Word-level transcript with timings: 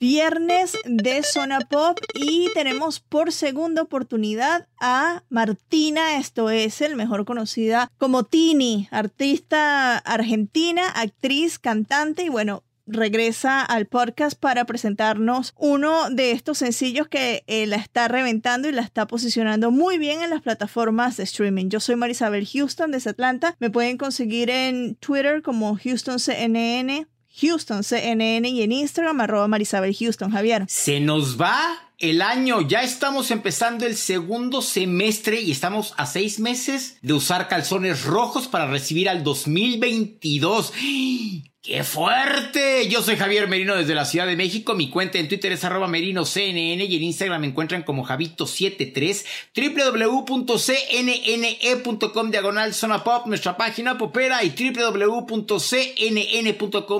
Viernes 0.00 0.78
de 0.84 1.24
Zona 1.24 1.58
Pop 1.58 1.98
y 2.14 2.50
tenemos 2.54 3.00
por 3.00 3.32
segunda 3.32 3.82
oportunidad 3.82 4.68
a 4.78 5.24
Martina, 5.28 6.18
esto 6.18 6.50
es 6.50 6.80
el 6.82 6.94
mejor 6.94 7.24
conocida 7.24 7.90
como 7.98 8.22
Tini, 8.22 8.86
artista 8.92 9.98
argentina, 9.98 10.88
actriz, 10.88 11.58
cantante 11.58 12.22
y 12.22 12.28
bueno, 12.28 12.62
regresa 12.86 13.60
al 13.60 13.86
podcast 13.86 14.38
para 14.38 14.64
presentarnos 14.66 15.52
uno 15.56 16.10
de 16.10 16.30
estos 16.30 16.58
sencillos 16.58 17.08
que 17.08 17.42
eh, 17.48 17.66
la 17.66 17.76
está 17.76 18.06
reventando 18.06 18.68
y 18.68 18.72
la 18.72 18.82
está 18.82 19.08
posicionando 19.08 19.72
muy 19.72 19.98
bien 19.98 20.22
en 20.22 20.30
las 20.30 20.42
plataformas 20.42 21.16
de 21.16 21.24
streaming. 21.24 21.70
Yo 21.70 21.80
soy 21.80 21.96
Marisabel 21.96 22.46
Houston 22.46 22.92
desde 22.92 23.10
Atlanta. 23.10 23.56
Me 23.58 23.70
pueden 23.70 23.98
conseguir 23.98 24.48
en 24.48 24.94
Twitter 24.94 25.42
como 25.42 25.72
HoustonCNN, 25.72 27.08
HoustonCNN 27.40 28.44
y 28.44 28.62
en 28.62 28.72
Instagram 28.72 29.20
arroba 29.20 29.48
Marisabel 29.48 29.94
Houston. 29.94 30.30
Javier. 30.30 30.64
Se 30.68 31.00
nos 31.00 31.40
va 31.40 31.87
el 31.98 32.22
año. 32.22 32.60
Ya 32.62 32.82
estamos 32.82 33.30
empezando 33.30 33.84
el 33.86 33.96
segundo 33.96 34.62
semestre 34.62 35.40
y 35.40 35.50
estamos 35.50 35.94
a 35.96 36.06
seis 36.06 36.38
meses 36.38 36.98
de 37.02 37.12
usar 37.12 37.48
calzones 37.48 38.04
rojos 38.04 38.46
para 38.48 38.66
recibir 38.66 39.08
al 39.08 39.24
2022. 39.24 40.72
¡Qué 41.60 41.82
fuerte! 41.84 42.88
Yo 42.88 43.02
soy 43.02 43.16
Javier 43.16 43.46
Merino 43.48 43.74
desde 43.74 43.94
la 43.94 44.06
Ciudad 44.06 44.26
de 44.26 44.36
México. 44.36 44.74
Mi 44.74 44.88
cuenta 44.88 45.18
en 45.18 45.28
Twitter 45.28 45.52
es 45.52 45.64
arroba 45.64 45.86
merinoCNN 45.86 46.80
y 46.80 46.96
en 46.96 47.02
Instagram 47.02 47.42
me 47.42 47.48
encuentran 47.48 47.82
como 47.82 48.06
Javito73 48.06 49.24
www.cnne.com 49.54 50.70
diagonal 52.30 52.72
zona 52.72 53.04
pop, 53.04 53.26
nuestra 53.26 53.58
página 53.58 53.98
popera 53.98 54.44
y 54.44 54.50
www.cnn.com 54.50 55.48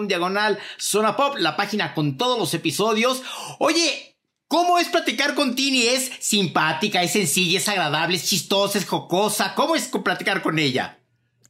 diagonal 0.08 0.58
zona 0.76 1.16
pop, 1.16 1.36
la 1.38 1.56
página 1.56 1.94
con 1.94 2.18
todos 2.18 2.38
los 2.38 2.52
episodios. 2.52 3.22
Oye, 3.60 4.17
¿Cómo 4.48 4.78
es 4.78 4.88
platicar 4.88 5.34
con 5.34 5.54
Tini? 5.54 5.82
¿Es 5.82 6.10
simpática, 6.20 7.02
es 7.02 7.12
sencilla, 7.12 7.58
es 7.58 7.68
agradable, 7.68 8.16
es 8.16 8.24
chistosa, 8.24 8.78
es 8.78 8.86
jocosa? 8.86 9.54
¿Cómo 9.54 9.76
es 9.76 9.88
platicar 9.88 10.40
con 10.40 10.58
ella? 10.58 10.98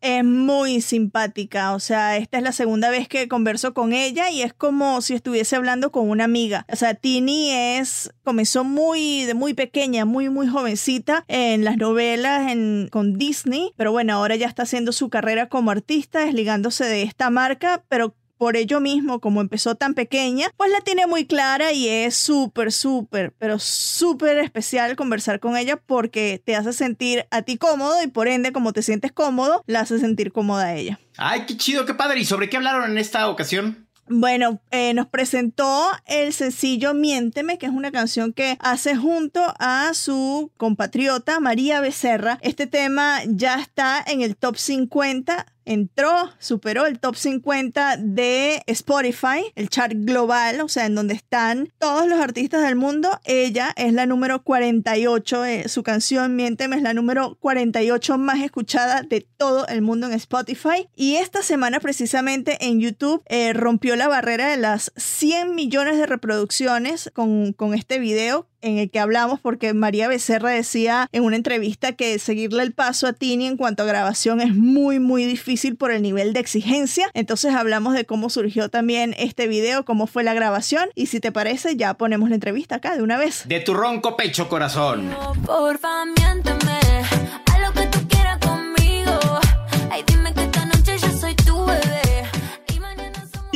Es 0.00 0.24
muy 0.24 0.80
simpática, 0.80 1.74
o 1.74 1.80
sea, 1.80 2.16
esta 2.16 2.38
es 2.38 2.44
la 2.44 2.50
segunda 2.50 2.90
vez 2.90 3.06
que 3.06 3.28
converso 3.28 3.72
con 3.72 3.92
ella 3.92 4.30
y 4.30 4.42
es 4.42 4.52
como 4.52 5.00
si 5.00 5.14
estuviese 5.14 5.54
hablando 5.54 5.92
con 5.92 6.10
una 6.10 6.24
amiga. 6.24 6.66
O 6.72 6.74
sea, 6.74 6.94
Tini 6.94 7.50
es, 7.52 8.12
comenzó 8.24 8.64
muy, 8.64 9.24
de 9.24 9.34
muy 9.34 9.54
pequeña, 9.54 10.04
muy, 10.04 10.28
muy 10.28 10.48
jovencita 10.48 11.24
en 11.28 11.64
las 11.64 11.76
novelas 11.76 12.50
en, 12.50 12.88
con 12.90 13.16
Disney, 13.16 13.72
pero 13.76 13.92
bueno, 13.92 14.14
ahora 14.14 14.34
ya 14.34 14.48
está 14.48 14.64
haciendo 14.64 14.90
su 14.90 15.08
carrera 15.08 15.48
como 15.48 15.70
artista, 15.70 16.24
desligándose 16.24 16.84
de 16.84 17.02
esta 17.02 17.30
marca, 17.30 17.84
pero 17.88 18.14
por 18.38 18.56
ello 18.56 18.80
mismo, 18.80 19.20
como 19.20 19.40
empezó 19.40 19.74
tan 19.74 19.94
pequeña, 19.94 20.48
pues 20.56 20.70
la 20.70 20.80
tiene 20.80 21.06
muy 21.06 21.26
clara 21.26 21.72
y 21.72 21.88
es 21.88 22.14
súper, 22.14 22.72
súper, 22.72 23.34
pero 23.38 23.58
súper 23.58 24.38
especial 24.38 24.96
conversar 24.96 25.40
con 25.40 25.56
ella 25.56 25.76
porque 25.76 26.40
te 26.44 26.56
hace 26.56 26.72
sentir 26.72 27.26
a 27.30 27.42
ti 27.42 27.58
cómodo 27.58 28.02
y 28.02 28.06
por 28.06 28.28
ende, 28.28 28.52
como 28.52 28.72
te 28.72 28.82
sientes 28.82 29.12
cómodo, 29.12 29.64
la 29.66 29.80
hace 29.80 29.98
sentir 29.98 30.32
cómoda 30.32 30.66
a 30.66 30.74
ella. 30.76 30.98
Ay, 31.16 31.44
qué 31.46 31.56
chido, 31.56 31.84
qué 31.84 31.94
padre. 31.94 32.20
¿Y 32.20 32.24
sobre 32.24 32.48
qué 32.48 32.56
hablaron 32.56 32.90
en 32.90 32.96
esta 32.96 33.28
ocasión? 33.28 33.88
Bueno, 34.10 34.60
eh, 34.70 34.94
nos 34.94 35.06
presentó 35.06 35.90
el 36.06 36.32
sencillo 36.32 36.94
Miénteme, 36.94 37.58
que 37.58 37.66
es 37.66 37.72
una 37.72 37.92
canción 37.92 38.32
que 38.32 38.56
hace 38.60 38.96
junto 38.96 39.42
a 39.58 39.92
su 39.92 40.50
compatriota 40.56 41.40
María 41.40 41.80
Becerra. 41.80 42.38
Este 42.40 42.66
tema 42.66 43.20
ya 43.26 43.60
está 43.60 44.02
en 44.06 44.22
el 44.22 44.36
top 44.36 44.56
50 44.56 45.46
entró, 45.68 46.30
superó 46.38 46.86
el 46.86 46.98
top 46.98 47.14
50 47.14 47.98
de 47.98 48.62
Spotify, 48.66 49.52
el 49.54 49.68
chart 49.68 49.92
global, 49.94 50.62
o 50.62 50.68
sea, 50.68 50.86
en 50.86 50.94
donde 50.94 51.14
están 51.14 51.72
todos 51.78 52.08
los 52.08 52.18
artistas 52.18 52.62
del 52.62 52.74
mundo. 52.74 53.20
Ella 53.24 53.72
es 53.76 53.92
la 53.92 54.06
número 54.06 54.42
48, 54.42 55.44
eh, 55.44 55.68
su 55.68 55.82
canción 55.82 56.36
Miénteme 56.36 56.76
es 56.76 56.82
la 56.82 56.94
número 56.94 57.36
48 57.40 58.18
más 58.18 58.40
escuchada 58.40 59.02
de 59.02 59.20
todo 59.20 59.66
el 59.68 59.82
mundo 59.82 60.06
en 60.06 60.14
Spotify. 60.14 60.88
Y 60.96 61.16
esta 61.16 61.42
semana 61.42 61.80
precisamente 61.80 62.56
en 62.60 62.80
YouTube 62.80 63.22
eh, 63.26 63.52
rompió 63.52 63.94
la 63.96 64.08
barrera 64.08 64.48
de 64.48 64.56
las 64.56 64.92
100 64.96 65.54
millones 65.54 65.98
de 65.98 66.06
reproducciones 66.06 67.10
con, 67.14 67.52
con 67.52 67.74
este 67.74 67.98
video 67.98 68.48
en 68.62 68.78
el 68.78 68.90
que 68.90 69.00
hablamos 69.00 69.40
porque 69.40 69.74
María 69.74 70.08
Becerra 70.08 70.50
decía 70.50 71.08
en 71.12 71.24
una 71.24 71.36
entrevista 71.36 71.92
que 71.92 72.18
seguirle 72.18 72.62
el 72.62 72.72
paso 72.72 73.06
a 73.06 73.12
Tini 73.12 73.46
en 73.46 73.56
cuanto 73.56 73.82
a 73.82 73.86
grabación 73.86 74.40
es 74.40 74.54
muy 74.54 74.98
muy 74.98 75.24
difícil 75.24 75.76
por 75.76 75.90
el 75.90 76.02
nivel 76.02 76.32
de 76.32 76.40
exigencia. 76.40 77.10
Entonces 77.14 77.54
hablamos 77.54 77.94
de 77.94 78.04
cómo 78.04 78.30
surgió 78.30 78.68
también 78.68 79.14
este 79.18 79.46
video, 79.48 79.84
cómo 79.84 80.06
fue 80.06 80.24
la 80.24 80.34
grabación 80.34 80.88
y 80.94 81.06
si 81.06 81.20
te 81.20 81.32
parece 81.32 81.76
ya 81.76 81.94
ponemos 81.94 82.28
la 82.28 82.34
entrevista 82.34 82.76
acá 82.76 82.96
de 82.96 83.02
una 83.02 83.18
vez. 83.18 83.46
De 83.46 83.60
tu 83.60 83.74
ronco 83.74 84.16
pecho 84.16 84.48
corazón. 84.48 85.14
Porfa, 85.44 86.04
miénteme, 86.04 86.78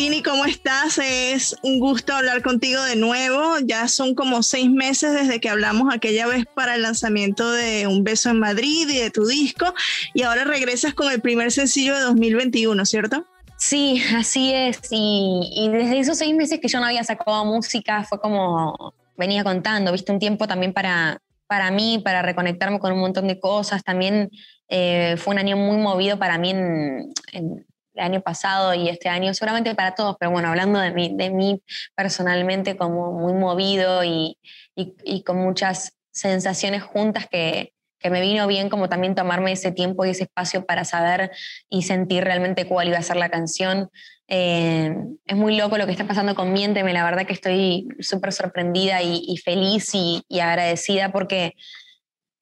Tini, 0.02 0.20
¿cómo 0.20 0.44
estás? 0.46 0.98
Es 0.98 1.54
un 1.62 1.78
gusto 1.78 2.12
hablar 2.12 2.42
contigo 2.42 2.82
de 2.82 2.96
nuevo. 2.96 3.60
Ya 3.64 3.86
son 3.86 4.16
como 4.16 4.42
seis 4.42 4.68
meses 4.68 5.12
desde 5.12 5.38
que 5.38 5.48
hablamos 5.48 5.94
aquella 5.94 6.26
vez 6.26 6.44
para 6.44 6.74
el 6.74 6.82
lanzamiento 6.82 7.52
de 7.52 7.86
Un 7.86 8.02
Beso 8.02 8.30
en 8.30 8.40
Madrid 8.40 8.88
y 8.88 8.98
de 8.98 9.12
tu 9.12 9.24
disco. 9.26 9.72
Y 10.12 10.24
ahora 10.24 10.42
regresas 10.42 10.92
con 10.92 11.12
el 11.12 11.20
primer 11.20 11.52
sencillo 11.52 11.94
de 11.94 12.00
2021, 12.00 12.84
¿cierto? 12.84 13.24
Sí, 13.58 14.02
así 14.16 14.52
es. 14.52 14.80
Y, 14.90 15.68
desde 15.70 16.00
esos 16.00 16.18
seis 16.18 16.34
meses 16.34 16.58
que 16.58 16.66
yo 16.66 16.80
no 16.80 16.86
había 16.86 17.04
sacado 17.04 17.44
música, 17.44 18.02
fue 18.02 18.20
como 18.20 18.94
venía 19.16 19.44
contando, 19.44 19.92
viste, 19.92 20.10
un 20.10 20.18
tiempo 20.18 20.48
también 20.48 20.72
para, 20.72 21.20
para 21.46 21.70
mí, 21.70 22.00
para 22.04 22.22
reconectarme 22.22 22.80
con 22.80 22.92
un 22.92 22.98
montón 22.98 23.28
de 23.28 23.38
cosas. 23.38 23.84
También 23.84 24.30
eh, 24.68 25.14
fue 25.16 25.34
un 25.34 25.38
año 25.38 25.56
muy 25.56 25.76
movido 25.76 26.18
para 26.18 26.38
mí 26.38 26.50
en 26.50 27.64
el 27.94 28.04
año 28.04 28.20
pasado 28.20 28.74
y 28.74 28.88
este 28.88 29.08
año, 29.08 29.34
seguramente 29.34 29.74
para 29.74 29.94
todos, 29.94 30.16
pero 30.18 30.30
bueno, 30.30 30.48
hablando 30.48 30.78
de 30.78 30.92
mí, 30.92 31.14
de 31.14 31.30
mí 31.30 31.62
personalmente 31.94 32.76
como 32.76 33.12
muy 33.12 33.34
movido 33.34 34.04
y, 34.04 34.38
y, 34.74 34.94
y 35.04 35.22
con 35.22 35.38
muchas 35.38 35.94
sensaciones 36.10 36.82
juntas 36.82 37.26
que, 37.30 37.72
que 38.02 38.10
me 38.10 38.20
vino 38.20 38.46
bien 38.46 38.68
como 38.68 38.88
también 38.88 39.14
tomarme 39.14 39.52
ese 39.52 39.72
tiempo 39.72 40.04
y 40.04 40.10
ese 40.10 40.24
espacio 40.24 40.66
para 40.66 40.84
saber 40.84 41.30
y 41.70 41.82
sentir 41.82 42.24
realmente 42.24 42.66
cuál 42.66 42.88
iba 42.88 42.98
a 42.98 43.02
ser 43.02 43.16
la 43.16 43.30
canción. 43.30 43.90
Eh, 44.28 44.94
es 45.24 45.36
muy 45.36 45.56
loco 45.56 45.78
lo 45.78 45.86
que 45.86 45.92
está 45.92 46.06
pasando 46.06 46.34
con 46.34 46.52
Miénteme, 46.52 46.92
la 46.92 47.04
verdad 47.04 47.26
que 47.26 47.32
estoy 47.32 47.88
súper 48.00 48.32
sorprendida 48.32 49.02
y, 49.02 49.22
y 49.26 49.36
feliz 49.36 49.94
y, 49.94 50.22
y 50.28 50.40
agradecida 50.40 51.12
porque 51.12 51.54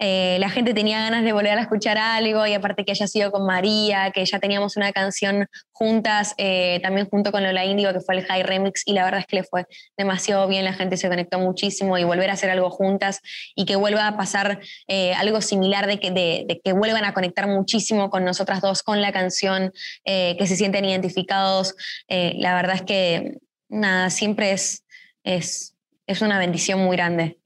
eh, 0.03 0.39
la 0.41 0.49
gente 0.49 0.73
tenía 0.73 0.99
ganas 1.01 1.25
de 1.25 1.33
volver 1.35 1.59
a 1.59 1.61
escuchar 1.61 1.99
algo 1.99 2.47
y 2.47 2.55
aparte 2.55 2.87
que 2.87 2.93
haya 2.93 3.07
sido 3.07 3.31
con 3.31 3.45
María, 3.45 4.13
que 4.13 4.25
ya 4.25 4.39
teníamos 4.39 4.79
una 4.79 4.93
canción 4.93 5.47
juntas, 5.73 6.35
eh, 6.39 6.81
también 6.83 7.07
junto 7.07 7.31
con 7.31 7.43
Lola 7.43 7.67
Índigo, 7.67 7.93
que 7.93 8.01
fue 8.01 8.17
el 8.17 8.25
High 8.25 8.43
Remix, 8.45 8.83
y 8.87 8.95
la 8.95 9.05
verdad 9.05 9.21
es 9.21 9.27
que 9.27 9.37
le 9.37 9.45
fue 9.45 9.67
demasiado 9.99 10.49
bien, 10.49 10.65
la 10.65 10.73
gente 10.73 10.97
se 10.97 11.09
conectó 11.11 11.39
muchísimo 11.39 11.99
y 11.99 12.05
volver 12.05 12.31
a 12.31 12.33
hacer 12.33 12.49
algo 12.49 12.71
juntas 12.71 13.21
y 13.55 13.67
que 13.67 13.77
vuelva 13.77 14.09
a 14.09 14.17
pasar 14.17 14.61
eh, 14.89 15.13
algo 15.13 15.43
similar, 15.43 15.87
de 15.87 16.01
que, 16.01 16.11
de, 16.11 16.61
que 16.65 16.73
vuelvan 16.73 17.05
a 17.05 17.13
conectar 17.13 17.47
muchísimo 17.47 18.09
con 18.09 18.25
nosotras 18.25 18.63
dos, 18.63 18.83
con 18.83 19.03
la 19.03 19.13
canción, 19.13 19.71
que 20.05 20.47
se 20.47 20.57
sienten 20.57 20.85
identificados. 20.87 21.75
La 22.09 22.55
verdad 22.55 22.77
es 22.77 22.83
que, 22.83 23.39
nada, 23.69 24.09
siempre 24.09 24.53
es, 24.53 24.85
es, 25.25 25.75
es 26.07 26.23
una 26.23 26.39
bendición 26.39 26.81
muy 26.81 26.97
grande. 26.97 27.39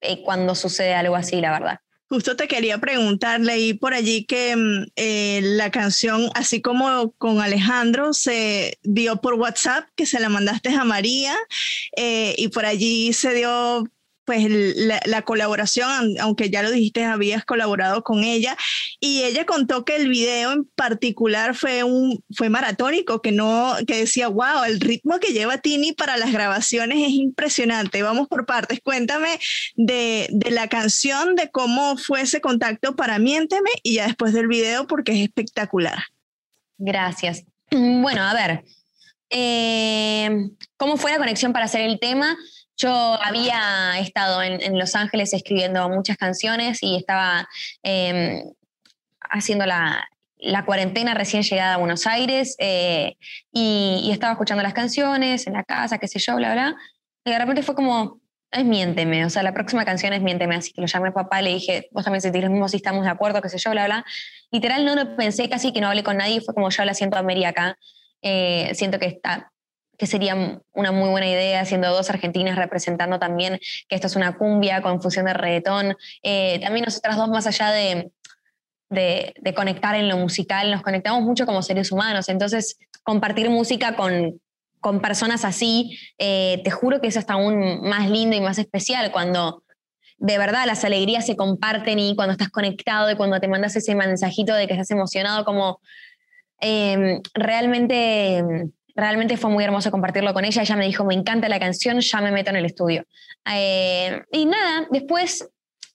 Eh, 0.00 0.22
cuando 0.22 0.54
sucede 0.54 0.94
algo 0.94 1.16
así, 1.16 1.40
la 1.40 1.52
verdad. 1.52 1.80
Justo 2.10 2.36
te 2.36 2.48
quería 2.48 2.78
preguntar, 2.78 3.40
leí 3.40 3.74
por 3.74 3.92
allí 3.92 4.24
que 4.24 4.56
mm, 4.56 4.86
eh, 4.96 5.40
la 5.42 5.70
canción, 5.70 6.30
así 6.34 6.62
como 6.62 7.12
con 7.18 7.40
Alejandro, 7.40 8.14
se 8.14 8.78
dio 8.82 9.20
por 9.20 9.34
WhatsApp, 9.34 9.88
que 9.94 10.06
se 10.06 10.18
la 10.18 10.30
mandaste 10.30 10.70
a 10.70 10.84
María, 10.84 11.36
eh, 11.96 12.34
y 12.38 12.48
por 12.48 12.64
allí 12.64 13.12
se 13.12 13.34
dio 13.34 13.84
pues 14.28 14.46
la, 14.76 15.00
la, 15.06 15.22
colaboración, 15.22 16.16
aunque 16.20 16.50
ya 16.50 16.62
lo 16.62 16.70
dijiste, 16.70 17.02
habías 17.02 17.46
colaborado 17.46 18.02
con 18.02 18.24
ella 18.24 18.58
y 19.00 19.22
ella 19.22 19.46
contó 19.46 19.86
que 19.86 19.96
el 19.96 20.10
video 20.10 20.52
en 20.52 20.66
particular 20.66 21.54
fue 21.54 21.82
un 21.82 22.22
fue 22.36 22.50
maratónico, 22.50 23.22
que 23.22 23.32
no 23.32 23.74
que 23.86 24.00
decía, 24.00 24.28
"Wow, 24.28 24.64
el 24.66 24.80
ritmo 24.80 25.18
que 25.18 25.32
lleva 25.32 25.56
Tini 25.56 25.94
para 25.94 26.18
las 26.18 26.30
grabaciones 26.30 26.98
es 26.98 27.14
impresionante." 27.14 28.02
Vamos 28.02 28.28
por 28.28 28.44
partes. 28.44 28.80
Cuéntame 28.84 29.40
de, 29.76 30.26
de 30.30 30.50
la 30.50 30.68
canción, 30.68 31.34
de 31.34 31.50
cómo 31.50 31.96
fue 31.96 32.20
ese 32.20 32.42
contacto 32.42 32.96
para 32.96 33.18
Miénteme 33.18 33.70
y 33.82 33.94
ya 33.94 34.08
después 34.08 34.34
del 34.34 34.46
video 34.46 34.86
porque 34.86 35.12
es 35.12 35.20
espectacular. 35.20 35.96
Gracias. 36.76 37.44
Bueno, 37.70 38.24
a 38.24 38.34
ver, 38.34 38.62
eh, 39.30 40.50
¿cómo 40.76 40.98
fue 40.98 41.12
la 41.12 41.16
conexión 41.16 41.54
para 41.54 41.64
hacer 41.64 41.80
el 41.80 41.98
tema? 41.98 42.36
Yo 42.78 42.90
había 43.20 43.98
estado 43.98 44.40
en, 44.40 44.78
Los 44.78 44.94
Ángeles 44.94 45.34
escribiendo 45.34 45.88
muchas 45.88 46.16
canciones 46.16 46.78
y 46.80 46.96
estaba 46.96 47.48
eh, 47.82 48.44
haciendo 49.28 49.66
la, 49.66 50.08
la, 50.36 50.64
cuarentena 50.64 51.12
recién 51.14 51.42
llegada 51.42 51.74
a 51.74 51.78
Buenos 51.78 52.06
Aires 52.06 52.54
eh, 52.60 53.16
y, 53.52 54.00
y, 54.04 54.12
estaba 54.12 54.32
escuchando 54.32 54.62
las 54.62 54.74
canciones 54.74 55.48
en 55.48 55.54
la 55.54 55.64
casa, 55.64 55.98
qué 55.98 56.06
sé 56.06 56.20
yo, 56.20 56.36
bla, 56.36 56.52
bla. 56.52 56.76
Y 57.24 57.30
de 57.32 57.38
repente 57.38 57.64
fue 57.64 57.74
como, 57.74 58.20
es 58.52 58.64
Miénteme, 58.64 59.24
o 59.24 59.30
sea, 59.30 59.42
la 59.42 59.52
próxima 59.52 59.84
canción 59.84 60.12
es 60.12 60.22
Miénteme, 60.22 60.54
así 60.54 60.72
que 60.72 60.80
lo 60.80 60.86
llamé 60.86 61.08
a 61.08 61.12
papá, 61.12 61.42
le 61.42 61.50
dije, 61.54 61.88
vos 61.90 62.04
también 62.04 62.22
sentís 62.22 62.44
lo 62.44 62.50
mismo 62.50 62.68
si 62.68 62.76
estamos 62.76 63.04
de 63.04 63.10
acuerdo, 63.10 63.42
qué 63.42 63.48
sé 63.48 63.58
yo, 63.58 63.72
bla, 63.72 63.86
bla. 63.86 64.04
Literal 64.52 64.84
no 64.84 64.94
lo 64.94 65.16
pensé, 65.16 65.48
casi 65.48 65.72
que 65.72 65.80
no 65.80 65.88
hablé 65.88 66.04
con 66.04 66.16
nadie, 66.16 66.40
fue 66.40 66.54
como 66.54 66.70
yo 66.70 66.84
la 66.84 66.94
siento 66.94 67.18
a 67.18 67.22
Mary 67.22 67.44
acá, 67.44 67.76
eh, 68.22 68.70
siento 68.74 69.00
que 69.00 69.06
está 69.06 69.52
que 69.98 70.06
sería 70.06 70.62
una 70.72 70.92
muy 70.92 71.10
buena 71.10 71.28
idea, 71.28 71.64
siendo 71.64 71.90
dos 71.92 72.08
argentinas 72.08 72.56
representando 72.56 73.18
también 73.18 73.58
que 73.88 73.96
esto 73.96 74.06
es 74.06 74.16
una 74.16 74.38
cumbia 74.38 74.80
con 74.80 75.02
fusión 75.02 75.26
de 75.26 75.34
reggaetón. 75.34 75.96
Eh, 76.22 76.60
también 76.62 76.84
nosotras 76.84 77.16
dos, 77.16 77.28
más 77.28 77.48
allá 77.48 77.72
de, 77.72 78.12
de, 78.88 79.54
conectar 79.54 79.96
en 79.96 80.08
lo 80.08 80.16
musical, 80.16 80.70
nos 80.70 80.82
conectamos 80.82 81.22
mucho 81.22 81.46
como 81.46 81.62
seres 81.62 81.90
humanos. 81.90 82.28
Entonces, 82.28 82.78
compartir 83.02 83.50
música 83.50 83.96
con, 83.96 84.40
con 84.80 85.00
personas 85.00 85.44
así, 85.44 85.98
eh, 86.18 86.60
te 86.62 86.70
juro 86.70 87.00
que 87.00 87.08
es 87.08 87.16
hasta 87.16 87.34
aún 87.34 87.80
más 87.82 88.08
lindo 88.08 88.36
y 88.36 88.40
más 88.40 88.58
especial 88.58 89.10
cuando 89.10 89.64
de 90.18 90.38
verdad 90.38 90.64
las 90.66 90.84
alegrías 90.84 91.26
se 91.26 91.36
comparten 91.36 91.98
y 91.98 92.14
cuando 92.14 92.32
estás 92.32 92.50
conectado 92.50 93.10
y 93.10 93.16
cuando 93.16 93.40
te 93.40 93.48
mandas 93.48 93.74
ese 93.76 93.94
mensajito 93.94 94.54
de 94.54 94.66
que 94.66 94.74
estás 94.74 94.90
emocionado, 94.90 95.44
como 95.44 95.80
eh, 96.60 97.20
realmente 97.34 98.44
realmente 98.98 99.36
fue 99.36 99.50
muy 99.50 99.62
hermoso 99.62 99.90
compartirlo 99.90 100.34
con 100.34 100.44
ella. 100.44 100.62
Ella 100.62 100.76
me 100.76 100.86
dijo, 100.86 101.04
me 101.04 101.14
encanta 101.14 101.48
la 101.48 101.60
canción, 101.60 102.00
ya 102.00 102.20
me 102.20 102.32
meto 102.32 102.50
en 102.50 102.56
el 102.56 102.64
estudio. 102.64 103.04
Eh, 103.50 104.20
y 104.32 104.44
nada, 104.44 104.88
después 104.90 105.48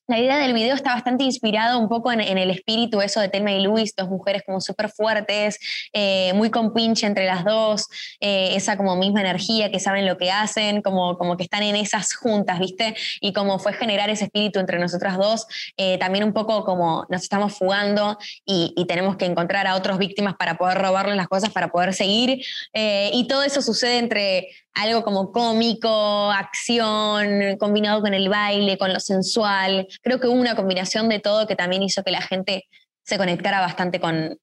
la 0.07 0.19
idea 0.19 0.37
del 0.37 0.53
video 0.53 0.75
está 0.75 0.93
bastante 0.93 1.23
inspirado 1.23 1.79
un 1.79 1.87
poco 1.87 2.11
en, 2.11 2.19
el 2.21 2.49
espíritu 2.49 3.01
eso 3.01 3.21
de 3.21 3.29
Telma 3.29 3.53
y 3.53 3.61
Luis, 3.61 3.95
dos 3.95 4.09
mujeres 4.09 4.43
como 4.45 4.59
súper 4.59 4.89
fuertes, 4.89 5.59
eh, 5.93 6.33
muy 6.35 6.51
compinche 6.51 7.07
entre 7.07 7.25
las 7.25 7.45
dos, 7.45 7.87
eh, 8.19 8.55
esa 8.55 8.75
como 8.75 8.95
misma 8.97 9.21
energía, 9.21 9.71
que 9.71 9.79
saben 9.79 10.05
lo 10.05 10.17
que 10.17 10.29
hacen, 10.31 10.81
como, 10.81 11.17
como 11.17 11.37
que 11.37 11.43
están 11.43 11.63
en 11.63 11.75
esas 11.75 12.13
juntas, 12.15 12.59
¿viste? 12.59 12.95
Y 13.21 13.31
como 13.31 13.59
fue 13.59 13.73
generar 13.73 14.09
ese 14.09 14.25
espíritu 14.25 14.59
entre 14.59 14.77
nosotras 14.77 15.17
dos, 15.17 15.47
eh, 15.77 15.97
también 15.97 16.25
un 16.25 16.33
poco 16.33 16.65
como 16.65 17.05
nos 17.09 17.23
estamos 17.23 17.57
fugando 17.57 18.17
y, 18.45 18.73
y, 18.75 18.85
tenemos 18.85 19.15
que 19.15 19.25
encontrar 19.25 19.65
a 19.67 19.75
otras 19.75 19.97
víctimas 19.97 20.35
para 20.37 20.57
poder 20.57 20.77
robarles 20.77 21.15
las 21.15 21.27
cosas, 21.27 21.51
para 21.51 21.69
poder 21.69 21.93
seguir. 21.93 22.43
Y 22.73 23.27
todo 23.27 23.43
eso 23.43 23.61
sucede 23.61 23.97
entre 23.97 24.49
algo 24.73 25.03
como 25.03 25.31
cómico, 25.31 26.31
acción, 26.31 27.57
combinado 27.59 28.01
con 28.01 28.13
el 28.13 28.29
baile, 28.29 28.77
con 28.77 28.91
lo 28.91 28.99
sensual. 28.99 29.87
Creo 30.01 30.19
que 30.19 30.27
hubo 30.27 30.39
una 30.39 30.55
combinación 30.55 31.09
de 31.09 31.19
todo 31.19 31.47
que 31.47 31.55
también 31.55 31.83
hizo 31.83 32.03
que 32.03 32.11
la 32.11 32.21
gente 32.21 32.67
se 33.03 33.17
conectara 33.17 33.59
bastante 33.59 33.99
con, 33.99 34.37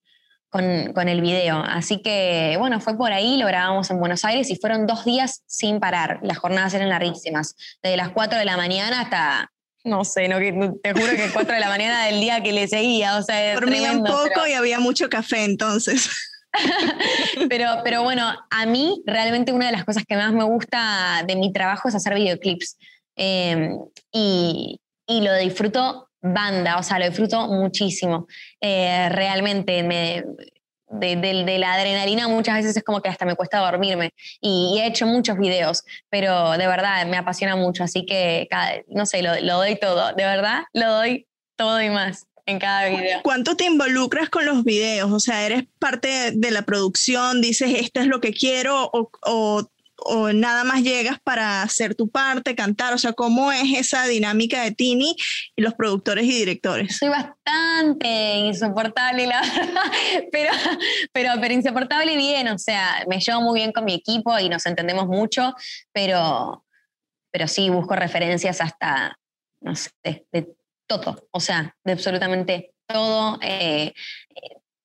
con, 0.48 0.92
con, 0.92 1.08
el 1.08 1.20
video. 1.20 1.62
Así 1.66 2.00
que, 2.02 2.56
bueno, 2.58 2.80
fue 2.80 2.96
por 2.96 3.12
ahí, 3.12 3.38
lo 3.38 3.46
grabamos 3.46 3.90
en 3.90 3.98
Buenos 3.98 4.24
Aires 4.24 4.50
y 4.50 4.56
fueron 4.56 4.86
dos 4.86 5.04
días 5.04 5.42
sin 5.46 5.80
parar. 5.80 6.20
Las 6.22 6.38
jornadas 6.38 6.74
eran 6.74 6.88
larguísimas, 6.88 7.56
desde 7.82 7.96
las 7.96 8.10
4 8.10 8.38
de 8.38 8.44
la 8.44 8.56
mañana 8.56 9.00
hasta... 9.00 9.50
No 9.82 10.04
sé, 10.04 10.28
no, 10.28 10.36
te 10.38 10.92
juro 10.92 11.12
que 11.16 11.30
4 11.32 11.54
de 11.54 11.60
la 11.60 11.70
mañana 11.70 12.04
del 12.04 12.20
día 12.20 12.42
que 12.42 12.52
le 12.52 12.68
seguía, 12.68 13.16
o 13.16 13.22
sea, 13.22 13.54
dormía 13.54 13.88
tremendo, 13.88 14.10
un 14.10 14.16
poco 14.16 14.30
pero... 14.34 14.46
y 14.46 14.52
había 14.52 14.78
mucho 14.78 15.08
café 15.08 15.44
entonces. 15.44 16.10
pero, 17.49 17.67
pero 17.85 18.02
bueno, 18.02 18.32
a 18.50 18.67
mí 18.67 19.02
realmente 19.06 19.52
una 19.52 19.67
de 19.67 19.73
las 19.73 19.85
cosas 19.85 20.05
que 20.06 20.17
más 20.17 20.32
me 20.32 20.44
gusta 20.44 21.23
de 21.26 21.37
mi 21.37 21.52
trabajo 21.52 21.88
es 21.88 21.94
hacer 21.94 22.14
videoclips. 22.14 22.76
Eh, 23.17 23.70
y, 24.12 24.81
y, 25.06 25.20
lo 25.20 25.35
disfruto 25.37 26.08
banda, 26.23 26.79
o 26.79 26.82
sea, 26.82 26.99
lo 26.99 27.06
disfruto 27.06 27.47
muchísimo. 27.49 28.26
Eh, 28.61 29.08
realmente 29.11 29.82
me, 29.82 30.25
de, 30.91 31.17
de, 31.17 31.58
la 31.58 31.75
adrenalina 31.75 32.29
muchas 32.29 32.56
veces 32.56 32.76
es 32.76 32.82
como 32.82 33.00
que 33.00 33.08
hasta 33.08 33.25
me 33.25 33.37
cuesta 33.37 33.58
dormirme. 33.58 34.11
Y, 34.41 34.79
he 34.81 34.87
hecho 34.87 35.06
muchos 35.06 35.38
videos, 35.38 35.85
pero 36.08 36.52
de 36.52 36.67
verdad 36.67 37.06
me 37.06 37.17
apasiona 37.17 37.56
mucho, 37.56 37.85
así 37.85 38.05
que 38.05 38.49
no 38.88 39.06
sé, 39.06 39.23
lo, 39.23 39.38
lo 39.41 39.56
doy 39.56 39.76
todo, 39.76 40.12
de 40.12 40.25
verdad, 40.25 40.62
lo 40.73 40.93
doy 40.93 41.26
todo 41.56 41.81
y 41.81 41.91
más 41.91 42.26
en 42.50 42.58
cada 42.58 42.88
video. 42.88 43.20
¿Cuánto 43.23 43.56
te 43.56 43.64
involucras 43.64 44.29
con 44.29 44.44
los 44.44 44.64
videos? 44.64 45.11
O 45.11 45.20
sea, 45.20 45.47
¿eres 45.47 45.64
parte 45.79 46.32
de 46.32 46.50
la 46.50 46.62
producción? 46.62 47.41
¿Dices 47.41 47.70
esto 47.76 48.00
es 48.00 48.06
lo 48.06 48.20
que 48.20 48.32
quiero? 48.32 48.91
¿O, 48.93 49.11
o, 49.23 49.70
o 49.97 50.32
nada 50.32 50.64
más 50.64 50.82
llegas 50.82 51.19
para 51.23 51.62
hacer 51.62 51.94
tu 51.94 52.11
parte, 52.11 52.55
cantar? 52.55 52.94
O 52.94 52.99
sea, 52.99 53.12
¿cómo 53.12 53.52
es 53.52 53.73
esa 53.76 54.06
dinámica 54.06 54.62
de 54.62 54.73
Tini 54.73 55.17
y 55.56 55.62
los 55.62 55.75
productores 55.75 56.25
y 56.25 56.32
directores? 56.32 56.99
Soy 56.99 57.08
bastante 57.08 58.37
insoportable, 58.38 59.26
la 59.26 59.41
verdad, 59.41 59.82
pero, 60.32 60.52
pero, 61.12 61.31
pero 61.41 61.55
insoportable 61.55 62.17
bien. 62.17 62.49
O 62.49 62.58
sea, 62.58 63.05
me 63.08 63.20
llevo 63.20 63.41
muy 63.41 63.61
bien 63.61 63.73
con 63.73 63.85
mi 63.85 63.94
equipo 63.94 64.38
y 64.38 64.49
nos 64.49 64.67
entendemos 64.67 65.06
mucho, 65.06 65.55
pero, 65.93 66.64
pero 67.31 67.47
sí 67.49 67.70
busco 67.70 67.94
referencias 67.94 68.61
hasta, 68.61 69.19
no 69.61 69.75
sé, 69.75 69.91
de 70.32 70.59
todo, 70.90 71.28
o 71.31 71.38
sea, 71.38 71.76
de 71.84 71.92
absolutamente 71.92 72.75
todo. 72.87 73.38
Eh, 73.42 73.94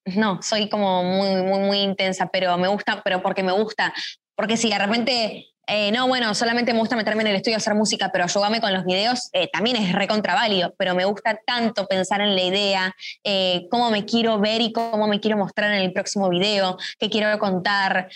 no, 0.06 0.40
soy 0.42 0.69
como 0.69 1.04
muy, 1.04 1.42
muy, 1.42 1.60
muy 1.60 1.78
intensa, 1.80 2.28
pero 2.31 2.57
me 2.57 2.68
gusta, 2.68 3.02
pero 3.04 3.24
porque 3.24 3.42
me 3.42 3.52
gusta. 3.52 3.92
Porque 4.36 4.56
si 4.56 4.69
de 4.69 4.78
repente, 4.78 5.48
eh, 5.68 5.92
no, 5.92 6.07
bueno, 6.07 6.36
solamente 6.36 6.74
me 6.74 6.80
gusta 6.80 6.96
meterme 6.96 7.24
en 7.24 7.30
el 7.30 7.36
estudio 7.38 7.56
a 7.56 7.57
hacer 7.57 7.74
música, 7.74 8.12
pero 8.13 8.25
ayúdame 8.25 8.62
con 8.62 8.72
los 8.72 8.86
videos, 8.86 9.30
eh, 9.34 9.50
también 9.52 9.78
es 9.78 9.94
recontraválido, 9.94 10.75
pero 10.78 10.94
me 10.94 11.06
gusta 11.06 11.40
tanto 11.46 11.88
pensar 11.88 12.22
en 12.22 12.36
la 12.36 12.44
idea, 12.44 12.96
eh, 13.24 13.66
cómo 13.72 13.90
me 13.90 14.06
quiero 14.06 14.40
ver 14.40 14.62
y 14.62 14.72
cómo 14.72 15.07
me 15.07 15.19
quiero 15.19 15.38
mostrar 15.38 15.72
en 15.72 15.81
el 15.81 15.92
próximo 15.92 16.30
video, 16.30 16.78
qué 17.00 17.10
quiero 17.10 17.38
contar, 17.40 18.10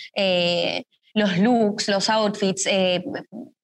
los 1.12 1.38
looks, 1.38 1.88
los 1.88 2.08
outfits, 2.08 2.68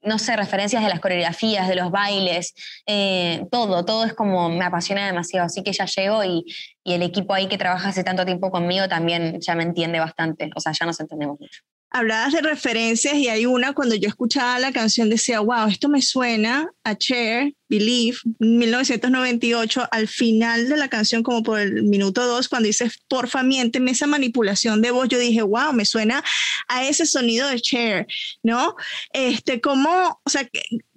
no 0.06 0.18
sé, 0.18 0.36
referencias 0.36 0.82
de 0.82 0.88
las 0.88 1.00
coreografías, 1.00 1.68
de 1.68 1.76
los 1.76 1.90
bailes, 1.90 2.54
eh, 2.86 3.44
todo, 3.50 3.84
todo 3.84 4.04
es 4.04 4.14
como 4.14 4.48
me 4.48 4.64
apasiona 4.64 5.06
demasiado. 5.06 5.46
Así 5.46 5.62
que 5.62 5.72
ya 5.72 5.86
llego 5.86 6.24
y, 6.24 6.44
y, 6.84 6.94
el 6.94 7.02
equipo 7.02 7.34
ahí 7.34 7.48
que 7.48 7.58
trabaja 7.58 7.88
hace 7.90 8.04
tanto 8.04 8.24
tiempo 8.24 8.50
conmigo 8.50 8.88
también 8.88 9.40
ya 9.40 9.54
me 9.54 9.64
entiende 9.64 10.00
bastante, 10.00 10.50
o 10.54 10.60
sea, 10.60 10.72
ya 10.72 10.86
nos 10.86 11.00
entendemos 11.00 11.38
mucho. 11.40 11.62
Hablabas 11.90 12.32
de 12.32 12.42
referencias 12.42 13.14
y 13.14 13.28
hay 13.28 13.46
una 13.46 13.72
cuando 13.72 13.94
yo 13.94 14.08
escuchaba 14.08 14.58
la 14.58 14.72
canción 14.72 15.08
decía, 15.08 15.40
wow, 15.40 15.68
esto 15.68 15.88
me 15.88 16.02
suena 16.02 16.70
a 16.84 16.94
Cher, 16.96 17.54
Believe, 17.68 18.18
1998, 18.38 19.88
al 19.90 20.08
final 20.08 20.68
de 20.68 20.76
la 20.76 20.88
canción, 20.88 21.22
como 21.22 21.42
por 21.42 21.58
el 21.60 21.84
minuto 21.84 22.26
dos, 22.26 22.48
cuando 22.48 22.66
dices, 22.66 23.02
porfa, 23.08 23.42
miénteme 23.42 23.92
esa 23.92 24.06
manipulación 24.06 24.82
de 24.82 24.90
voz, 24.90 25.08
yo 25.08 25.18
dije, 25.18 25.42
wow, 25.42 25.72
me 25.72 25.84
suena 25.84 26.22
a 26.68 26.84
ese 26.84 27.06
sonido 27.06 27.48
de 27.48 27.60
Cher, 27.60 28.06
¿no? 28.42 28.76
Este, 29.12 29.60
¿cómo, 29.60 30.20
o 30.22 30.30
sea, 30.30 30.48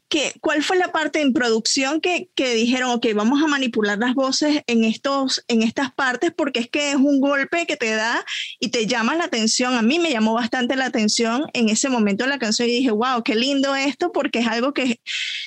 ¿Qué, 0.09 0.33
¿Cuál 0.41 0.63
fue 0.63 0.77
la 0.77 0.91
parte 0.91 1.21
en 1.21 1.33
producción 1.33 2.01
que, 2.01 2.29
que, 2.33 2.55
dijeron, 2.55 2.89
ok, 2.89 3.05
vamos 3.13 3.43
a 3.43 3.47
manipular 3.47 3.99
las 3.99 4.15
voces 4.15 4.63
en, 4.65 4.83
estos, 4.83 5.43
en 5.47 5.61
estas 5.61 5.93
partes 5.93 6.31
porque 6.35 6.61
es 6.61 6.67
que 6.67 6.89
es 6.89 6.95
un 6.95 7.21
golpe 7.21 7.67
que 7.67 7.77
te 7.77 7.93
da 7.95 8.25
y 8.59 8.69
te 8.69 8.87
llama 8.87 9.15
la 9.15 9.25
atención? 9.25 9.75
A 9.75 9.83
mí 9.83 9.99
me 9.99 10.09
llamó 10.09 10.33
bastante 10.33 10.75
la 10.75 10.85
atención 10.85 11.45
en 11.53 11.69
ese 11.69 11.89
momento 11.89 12.23
de 12.23 12.31
la 12.31 12.39
canción 12.39 12.67
y 12.67 12.71
dije, 12.71 12.89
wow, 12.89 13.23
qué 13.23 13.35
lindo 13.35 13.75
esto 13.75 14.11
porque 14.11 14.39
es 14.39 14.47
algo 14.47 14.73
que 14.73 14.99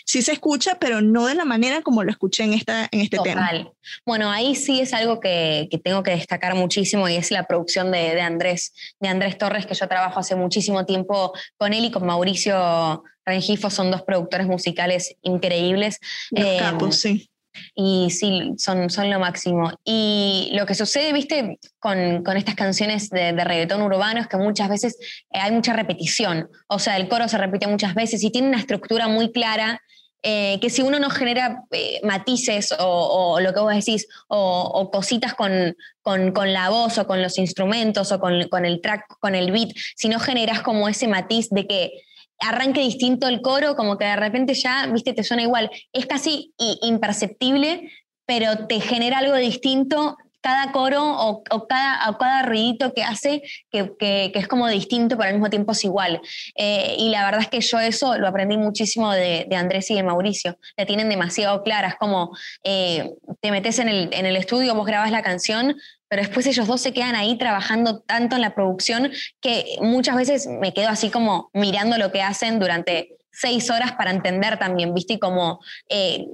sí 0.06 0.22
se 0.22 0.32
escucha, 0.32 0.76
pero 0.78 1.00
no 1.00 1.26
de 1.26 1.34
la 1.34 1.44
manera 1.44 1.82
como 1.82 2.04
lo 2.04 2.10
escuché 2.12 2.44
en, 2.44 2.52
esta, 2.52 2.88
en 2.92 3.00
este 3.00 3.16
Total. 3.16 3.34
tema. 3.34 3.72
Bueno, 4.06 4.30
ahí 4.30 4.54
sí 4.54 4.80
es 4.80 4.92
algo 4.92 5.18
que, 5.18 5.66
que, 5.72 5.78
tengo 5.78 6.04
que 6.04 6.12
destacar 6.12 6.54
muchísimo 6.54 7.08
y 7.08 7.16
es 7.16 7.32
la 7.32 7.46
producción 7.48 7.90
de, 7.90 8.14
de, 8.14 8.20
Andrés, 8.20 8.72
de 9.00 9.08
Andrés 9.08 9.38
Torres, 9.38 9.66
que 9.66 9.74
yo 9.74 9.88
trabajo 9.88 10.20
hace 10.20 10.36
muchísimo 10.36 10.86
tiempo 10.86 11.32
con 11.56 11.72
él 11.72 11.84
y 11.86 11.90
con 11.90 12.06
Mauricio 12.06 13.02
Rengifo 13.24 13.70
son 13.70 13.90
dos 13.90 14.02
productores 14.02 14.46
musicales 14.46 15.14
increíbles. 15.22 15.98
Los 16.30 16.46
eh, 16.46 16.56
capos, 16.58 16.96
sí. 16.96 17.28
Y 17.74 18.10
sí, 18.10 18.54
son, 18.56 18.88
son 18.88 19.10
lo 19.10 19.20
máximo. 19.20 19.70
Y 19.84 20.50
lo 20.54 20.64
que 20.64 20.74
sucede, 20.74 21.12
viste, 21.12 21.58
con, 21.78 22.22
con 22.24 22.36
estas 22.36 22.54
canciones 22.54 23.10
de, 23.10 23.32
de, 23.32 23.44
reggaetón 23.44 23.82
urbano 23.82 24.20
es 24.20 24.26
que 24.26 24.38
muchas 24.38 24.68
veces 24.68 24.96
eh, 25.30 25.38
hay 25.38 25.52
mucha 25.52 25.74
repetición. 25.74 26.48
O 26.68 26.78
sea, 26.78 26.96
el 26.96 27.08
coro 27.08 27.28
se 27.28 27.38
repite 27.38 27.66
muchas 27.66 27.94
veces 27.94 28.22
y 28.24 28.30
tiene 28.30 28.48
una 28.48 28.58
estructura 28.58 29.08
muy 29.08 29.32
clara 29.32 29.82
eh, 30.24 30.60
que 30.60 30.70
si 30.70 30.82
uno 30.82 31.00
no 31.00 31.10
genera 31.10 31.64
eh, 31.72 31.98
matices 32.04 32.72
o, 32.78 33.34
o 33.34 33.40
lo 33.40 33.52
que 33.52 33.58
vos 33.58 33.74
decís, 33.74 34.06
o, 34.28 34.70
o 34.72 34.88
cositas 34.92 35.34
con, 35.34 35.76
con, 36.00 36.30
con 36.30 36.52
la 36.52 36.70
voz 36.70 36.96
o 36.98 37.08
con 37.08 37.20
los 37.20 37.38
instrumentos 37.38 38.12
o 38.12 38.20
con, 38.20 38.48
con 38.48 38.64
el 38.64 38.80
track, 38.80 39.18
con 39.18 39.34
el 39.34 39.50
beat, 39.50 39.70
si 39.96 40.08
no 40.08 40.20
generas 40.20 40.62
como 40.62 40.88
ese 40.88 41.08
matiz 41.08 41.50
de 41.50 41.66
que 41.66 41.90
arranque 42.46 42.80
distinto 42.80 43.28
el 43.28 43.40
coro, 43.40 43.76
como 43.76 43.96
que 43.98 44.04
de 44.04 44.16
repente 44.16 44.54
ya, 44.54 44.86
viste, 44.86 45.12
te 45.12 45.24
suena 45.24 45.42
igual. 45.42 45.70
Es 45.92 46.06
casi 46.06 46.52
imperceptible, 46.82 47.90
pero 48.26 48.66
te 48.66 48.80
genera 48.80 49.18
algo 49.18 49.36
distinto 49.36 50.16
cada 50.42 50.72
coro 50.72 51.00
o, 51.04 51.44
cada, 51.68 52.10
o 52.10 52.18
cada 52.18 52.42
ruidito 52.42 52.92
que 52.92 53.04
hace, 53.04 53.42
que, 53.70 53.92
que- 53.96 54.32
es 54.34 54.48
como 54.48 54.66
distinto, 54.68 55.16
pero 55.16 55.28
al 55.28 55.34
mismo 55.36 55.50
tiempo 55.50 55.70
es 55.70 55.84
igual. 55.84 56.20
Eh, 56.56 56.96
y 56.98 57.10
la 57.10 57.24
verdad 57.24 57.42
es 57.42 57.48
que 57.48 57.60
yo 57.60 57.78
eso 57.78 58.18
lo 58.18 58.26
aprendí 58.26 58.56
muchísimo 58.56 59.12
de, 59.12 59.46
de 59.48 59.56
Andrés 59.56 59.88
y 59.90 59.94
de 59.94 60.02
Mauricio. 60.02 60.58
La 60.76 60.84
tienen 60.84 61.08
demasiado 61.08 61.62
clara. 61.62 61.88
Es 61.90 61.94
como 61.94 62.36
eh, 62.64 63.08
te 63.40 63.52
metes 63.52 63.78
en 63.78 63.88
el, 63.88 64.08
en 64.12 64.26
el 64.26 64.34
estudio, 64.36 64.74
vos 64.74 64.84
grabas 64.86 65.12
la 65.12 65.22
canción, 65.22 65.76
pero 66.12 66.24
después 66.24 66.46
ellos 66.46 66.66
dos 66.66 66.82
se 66.82 66.92
quedan 66.92 67.14
ahí 67.14 67.38
trabajando 67.38 68.00
tanto 68.00 68.36
en 68.36 68.42
la 68.42 68.54
producción 68.54 69.10
que 69.40 69.64
muchas 69.80 70.14
veces 70.14 70.46
me 70.46 70.74
quedo 70.74 70.90
así 70.90 71.08
como 71.08 71.48
mirando 71.54 71.96
lo 71.96 72.12
que 72.12 72.20
hacen 72.20 72.58
durante 72.58 73.16
seis 73.30 73.70
horas 73.70 73.92
para 73.92 74.10
entender 74.10 74.58
también, 74.58 74.92
¿viste? 74.92 75.14
Y 75.14 75.18
como, 75.18 75.60
eh, 75.88 76.26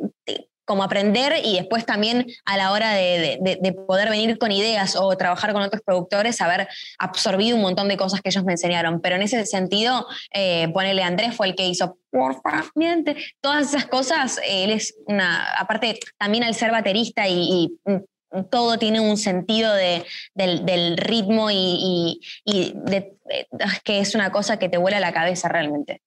aprender 0.82 1.34
y 1.44 1.54
después 1.58 1.86
también 1.86 2.26
a 2.44 2.56
la 2.56 2.72
hora 2.72 2.90
de, 2.92 3.18
de- 3.20 3.38
de- 3.40 3.58
de 3.62 3.72
poder 3.72 4.10
venir 4.10 4.36
con 4.36 4.50
ideas 4.50 4.96
o 4.96 5.16
trabajar 5.16 5.52
con 5.52 5.62
otros 5.62 5.80
productores, 5.86 6.40
haber 6.40 6.66
absorbido 6.98 7.54
un 7.56 7.62
montón 7.62 7.86
de 7.86 7.96
cosas 7.96 8.20
que 8.20 8.30
ellos 8.30 8.44
me 8.44 8.54
enseñaron. 8.54 9.00
Pero 9.00 9.14
en 9.14 9.22
ese 9.22 9.46
sentido, 9.46 10.06
eh, 10.34 10.68
ponele 10.74 11.04
Andrés 11.04 11.36
fue 11.36 11.46
el 11.46 11.54
que 11.54 11.68
hizo, 11.68 11.98
porfa, 12.10 12.64
miente. 12.74 13.16
Todas 13.40 13.68
esas 13.68 13.86
cosas, 13.86 14.38
eh, 14.38 14.64
él 14.64 14.70
es 14.72 14.96
una, 15.06 15.52
aparte 15.52 16.00
también 16.18 16.42
al 16.42 16.54
ser 16.54 16.72
baterista 16.72 17.28
y, 17.28 17.70
todo 18.50 18.78
tiene 18.78 19.00
un 19.00 19.16
sentido 19.16 19.72
de, 19.74 20.04
del, 20.34 20.64
del 20.66 20.96
ritmo 20.96 21.50
y, 21.50 21.56
y- 21.56 22.20
y 22.44 22.72
de- 22.74 23.14
eh, 23.30 23.46
que 23.84 24.00
es 24.00 24.14
una 24.14 24.30
cosa 24.32 24.58
que 24.58 24.68
te 24.68 24.78
vuela 24.78 25.00
la 25.00 25.12
cabeza 25.12 25.48
realmente. 25.48 26.02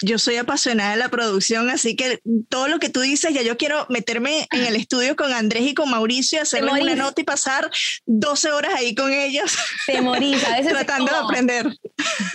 Yo 0.00 0.18
soy 0.18 0.36
apasionada 0.36 0.92
de 0.92 0.98
la 0.98 1.08
producción, 1.08 1.68
así 1.68 1.96
que 1.96 2.20
todo 2.48 2.68
lo 2.68 2.78
que 2.78 2.90
tú 2.90 3.00
dices, 3.00 3.34
ya 3.34 3.42
yo 3.42 3.56
quiero 3.56 3.86
meterme 3.88 4.46
en 4.52 4.64
el 4.66 4.76
estudio 4.76 5.16
con 5.16 5.32
Andrés 5.32 5.62
y 5.64 5.74
con 5.74 5.90
Mauricio, 5.90 6.40
hacerles 6.42 6.74
una 6.80 6.94
nota 6.94 7.20
y 7.20 7.24
pasar 7.24 7.68
12 8.06 8.52
horas 8.52 8.72
ahí 8.76 8.94
con 8.94 9.12
ellos, 9.12 9.56
Te 9.86 10.00
morís, 10.00 10.44
a 10.46 10.50
veces 10.56 10.66
es 10.72 10.72
tratando 10.74 11.10
de 11.12 11.18
aprender. 11.18 11.66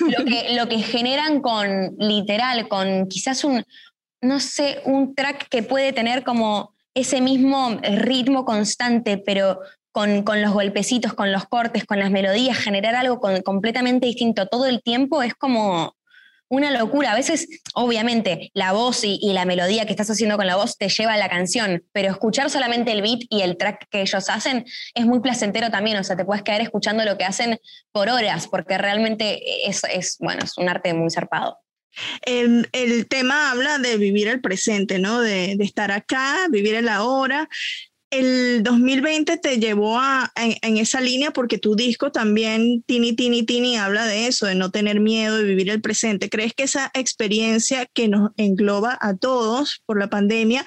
lo 0.01 0.25
que, 0.25 0.53
lo 0.55 0.67
que 0.67 0.79
generan 0.79 1.39
con, 1.41 1.95
literal, 1.97 2.67
con 2.67 3.07
quizás 3.07 3.43
un, 3.45 3.63
no 4.21 4.39
sé, 4.41 4.81
un 4.83 5.15
track 5.15 5.47
que 5.47 5.63
puede 5.63 5.93
tener 5.93 6.23
como 6.23 6.73
ese 6.93 7.21
mismo 7.21 7.79
ritmo 7.81 8.45
constante, 8.45 9.17
pero 9.17 9.59
con, 9.91 10.23
con 10.23 10.41
los 10.41 10.53
golpecitos, 10.53 11.13
con 11.13 11.31
los 11.31 11.45
cortes, 11.45 11.85
con 11.85 11.99
las 11.99 12.11
melodías, 12.11 12.57
generar 12.57 12.95
algo 12.95 13.19
completamente 13.43 14.07
distinto 14.07 14.47
todo 14.47 14.65
el 14.65 14.81
tiempo 14.81 15.21
es 15.23 15.35
como 15.35 15.95
una 16.49 16.71
locura. 16.71 17.11
A 17.11 17.15
veces, 17.15 17.47
obviamente, 17.73 18.51
la 18.53 18.73
voz 18.73 19.03
y, 19.03 19.19
y 19.21 19.33
la 19.33 19.45
melodía 19.45 19.85
que 19.85 19.91
estás 19.91 20.09
haciendo 20.09 20.37
con 20.37 20.47
la 20.47 20.55
voz 20.55 20.77
te 20.77 20.89
lleva 20.89 21.13
a 21.13 21.17
la 21.17 21.29
canción, 21.29 21.83
pero 21.91 22.11
escuchar 22.11 22.49
solamente 22.49 22.91
el 22.91 23.01
beat 23.01 23.21
y 23.29 23.41
el 23.41 23.57
track 23.57 23.87
que 23.89 24.01
ellos 24.01 24.29
hacen 24.29 24.65
es 24.93 25.05
muy 25.05 25.19
placentero 25.19 25.71
también. 25.71 25.97
O 25.97 26.03
sea, 26.03 26.15
te 26.15 26.25
puedes 26.25 26.43
quedar 26.43 26.61
escuchando 26.61 27.03
lo 27.05 27.17
que 27.17 27.25
hacen 27.25 27.59
por 27.91 28.09
horas, 28.09 28.47
porque 28.47 28.77
realmente 28.77 29.67
es, 29.67 29.83
es 29.91 30.17
bueno, 30.19 30.43
es 30.43 30.57
un 30.57 30.69
arte 30.69 30.93
muy 30.93 31.09
zarpado. 31.09 31.62
El, 32.23 32.69
el 32.71 33.07
tema 33.07 33.51
habla 33.51 33.77
de 33.79 33.97
vivir 33.97 34.27
el 34.27 34.41
presente, 34.41 34.99
¿no? 34.99 35.21
De, 35.21 35.55
de 35.57 35.63
estar 35.63 35.91
acá, 35.91 36.47
vivir 36.49 36.75
el 36.75 36.89
ahora. 36.89 37.49
El 38.09 38.61
2020 38.61 39.37
te 39.37 39.57
llevó 39.57 39.99
a, 39.99 40.31
en, 40.35 40.55
en 40.61 40.77
esa 40.77 41.01
línea 41.01 41.31
porque 41.31 41.57
tu 41.57 41.75
disco 41.75 42.11
también, 42.11 42.83
Tini, 42.85 43.13
Tini, 43.13 43.43
Tini, 43.43 43.75
habla 43.75 44.05
de 44.05 44.27
eso, 44.27 44.45
de 44.45 44.53
no 44.53 44.69
tener 44.69 44.99
miedo, 44.99 45.37
de 45.37 45.43
vivir 45.43 45.71
el 45.71 45.81
presente. 45.81 46.29
¿Crees 46.29 46.53
que 46.53 46.63
esa 46.63 46.91
experiencia 46.93 47.87
que 47.91 48.07
nos 48.07 48.29
engloba 48.37 48.97
a 49.01 49.15
todos 49.17 49.81
por 49.87 49.99
la 49.99 50.11
pandemia 50.11 50.63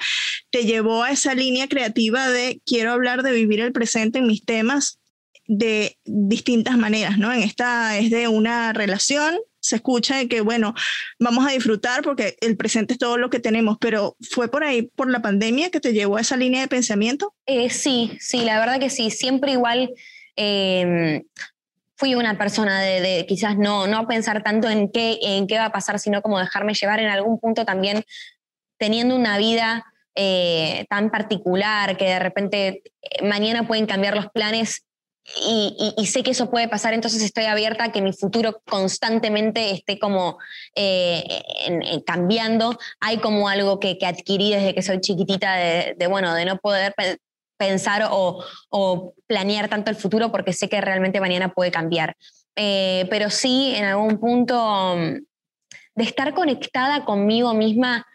te 0.50 0.64
llevó 0.64 1.04
a 1.04 1.12
esa 1.12 1.34
línea 1.34 1.68
creativa 1.68 2.28
de 2.28 2.60
quiero 2.66 2.90
hablar 2.90 3.22
de 3.22 3.32
vivir 3.32 3.60
el 3.60 3.72
presente 3.72 4.18
en 4.18 4.26
mis 4.26 4.44
temas 4.44 4.98
de 5.46 5.98
distintas 6.04 6.76
maneras, 6.76 7.18
¿no? 7.18 7.32
En 7.32 7.42
esta 7.42 7.98
es 7.98 8.10
de 8.10 8.28
una 8.28 8.72
relación, 8.72 9.36
se 9.66 9.76
escucha 9.76 10.16
de 10.16 10.28
que, 10.28 10.40
bueno, 10.40 10.74
vamos 11.18 11.46
a 11.46 11.52
disfrutar 11.52 12.02
porque 12.02 12.36
el 12.40 12.56
presente 12.56 12.94
es 12.94 12.98
todo 12.98 13.18
lo 13.18 13.30
que 13.30 13.40
tenemos, 13.40 13.78
pero 13.80 14.16
¿fue 14.30 14.48
por 14.48 14.64
ahí, 14.64 14.82
por 14.82 15.10
la 15.10 15.22
pandemia, 15.22 15.70
que 15.70 15.80
te 15.80 15.92
llevó 15.92 16.16
a 16.16 16.20
esa 16.20 16.36
línea 16.36 16.60
de 16.60 16.68
pensamiento? 16.68 17.34
Eh, 17.46 17.70
sí, 17.70 18.16
sí, 18.20 18.44
la 18.44 18.58
verdad 18.60 18.78
que 18.78 18.90
sí. 18.90 19.10
Siempre 19.10 19.52
igual 19.52 19.90
eh, 20.36 21.22
fui 21.96 22.14
una 22.14 22.38
persona 22.38 22.80
de, 22.80 23.00
de 23.00 23.26
quizás 23.26 23.56
no, 23.56 23.86
no 23.86 24.06
pensar 24.06 24.42
tanto 24.42 24.68
en 24.68 24.90
qué, 24.90 25.18
en 25.22 25.46
qué 25.46 25.58
va 25.58 25.66
a 25.66 25.72
pasar, 25.72 25.98
sino 25.98 26.22
como 26.22 26.38
dejarme 26.38 26.74
llevar 26.74 27.00
en 27.00 27.08
algún 27.08 27.40
punto 27.40 27.64
también 27.64 28.04
teniendo 28.78 29.16
una 29.16 29.38
vida 29.38 29.84
eh, 30.14 30.86
tan 30.88 31.10
particular 31.10 31.98
que 31.98 32.06
de 32.06 32.18
repente 32.18 32.82
eh, 33.02 33.26
mañana 33.26 33.66
pueden 33.66 33.84
cambiar 33.84 34.16
los 34.16 34.30
planes 34.30 34.85
y, 35.34 35.76
y- 35.98 36.02
y 36.02 36.06
sé 36.06 36.22
que 36.22 36.30
eso 36.30 36.50
puede 36.50 36.68
pasar, 36.68 36.94
entonces 36.94 37.22
estoy 37.22 37.44
abierta 37.46 37.84
a 37.84 37.92
que 37.92 38.00
mi 38.02 38.12
futuro 38.12 38.62
constantemente 38.66 39.70
esté 39.72 39.98
como 39.98 40.38
eh, 40.74 41.24
en- 41.66 41.82
en 41.82 42.00
cambiando. 42.02 42.78
Hay 43.00 43.18
como 43.18 43.48
algo 43.48 43.80
que, 43.80 43.98
que 43.98 44.06
adquirí 44.06 44.52
desde 44.52 44.74
que 44.74 44.82
soy 44.82 45.00
chiquitita 45.00 45.54
de, 45.56 45.94
de, 45.98 46.06
bueno, 46.06 46.32
de 46.34 46.44
no 46.44 46.58
poder 46.58 46.94
pe- 46.96 47.18
pensar 47.58 48.08
o, 48.10 48.44
o 48.70 49.14
planear 49.26 49.68
tanto 49.68 49.90
el 49.90 49.96
futuro 49.96 50.30
porque 50.30 50.52
sé 50.52 50.68
que 50.68 50.80
realmente 50.80 51.20
mañana 51.20 51.52
puede 51.52 51.70
cambiar. 51.70 52.16
Eh, 52.54 53.06
pero 53.10 53.28
sí, 53.30 53.74
en 53.74 53.84
algún 53.84 54.18
punto, 54.18 54.94
mm, 54.96 55.24
de 55.96 56.04
estar 56.04 56.34
conectada 56.34 57.04
conmigo 57.04 57.52
misma, 57.54 58.06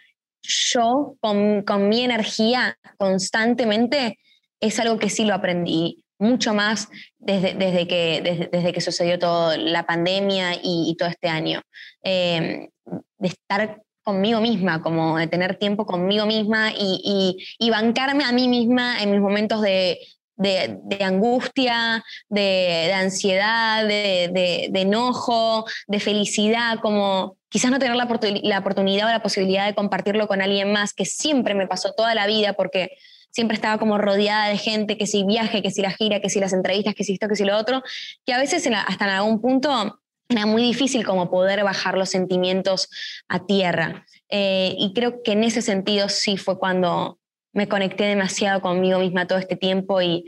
yo, 0.44 1.16
con, 1.20 1.64
con 1.64 1.90
mi 1.90 2.04
energía 2.04 2.78
constantemente, 2.98 4.18
es 4.60 4.80
algo 4.80 4.98
que 5.00 5.10
sí 5.10 5.26
lo 5.26 5.34
aprendí 5.36 6.01
mucho 6.22 6.54
más 6.54 6.88
desde, 7.20 7.54
desde, 7.56 7.88
que, 7.88 8.50
desde, 8.52 8.72
que 8.72 8.82
sucedió 8.82 9.18
toda 9.20 9.58
la 9.58 9.86
pandemia 9.86 10.54
y, 10.56 10.90
y 10.90 10.96
todo 10.96 11.10
este 11.10 11.28
año. 11.28 11.62
Eh, 12.04 12.70
de 13.18 13.28
estar 13.28 13.82
conmigo 14.04 14.40
misma, 14.42 14.82
como 14.82 15.18
de 15.18 15.28
tener 15.28 15.56
tiempo 15.56 15.86
conmigo 15.86 16.26
misma 16.26 16.72
y, 16.78 17.38
y- 17.60 17.70
bancarme 17.70 18.24
a 18.24 18.32
mí 18.32 18.48
misma 18.48 19.02
en 19.02 19.12
mis 19.12 19.20
momentos 19.22 19.62
de, 19.62 20.00
de- 20.36 21.04
angustia, 21.04 22.04
de, 22.30 22.42
de 22.88 22.94
ansiedad, 22.94 23.86
de 23.88 24.72
enojo, 24.74 25.66
de 25.88 26.00
felicidad, 26.00 26.80
como 26.82 27.38
quizás 27.50 27.70
no 27.70 27.80
tener 27.80 27.96
la, 27.96 28.08
oportun- 28.08 28.42
la 28.44 28.60
oportunidad 28.60 29.08
o 29.08 29.12
la 29.12 29.22
posibilidad 29.22 29.66
de 29.68 29.76
compartirlo 29.76 30.28
con 30.28 30.42
alguien 30.42 30.72
más, 30.72 30.94
que 30.94 31.06
siempre 31.06 31.54
me 31.54 31.68
pasó 31.68 31.94
toda 31.94 32.16
la 32.16 32.26
vida 32.26 32.54
porque 32.54 32.98
siempre 33.32 33.56
estaba 33.56 33.78
como 33.78 33.98
rodeada 33.98 34.50
de 34.50 34.58
gente, 34.58 34.98
que 34.98 35.08
si 35.08 35.24
viaje, 35.24 35.62
que 35.62 35.72
si 35.72 35.82
la 35.82 35.92
gira, 35.92 36.20
que 36.20 36.30
si 36.30 36.40
las 36.40 36.54
entrevistas, 36.54 36.94
que 36.96 37.04
si 37.04 37.14
esto, 37.14 37.28
que 37.28 37.36
si 37.36 37.46
lo 37.46 37.58
otro, 37.58 37.82
que 38.26 38.34
a 38.34 38.38
veces 38.38 38.68
hasta 38.68 39.06
en 39.06 39.12
algún 39.12 39.42
punto 39.42 40.00
era 40.30 40.46
muy 40.46 40.62
difícil 40.64 41.06
como 41.06 41.30
poder 41.30 41.64
bajar 41.64 41.98
los 41.98 42.10
sentimientos 42.10 42.90
a 43.28 43.46
tierra. 43.46 44.06
Eh, 44.30 44.76
y 44.78 44.94
creo 44.94 45.24
que 45.24 45.34
en 45.34 45.44
ese 45.44 45.62
sentido 45.62 46.10
sí 46.10 46.38
fue 46.38 46.58
cuando 46.58 47.20
me 47.54 47.68
conecté 47.68 48.06
demasiado 48.06 48.62
conmigo 48.62 49.00
misma 49.00 49.28
todo 49.28 49.40
este 49.40 49.58
tiempo 49.58 50.02
y, 50.02 50.26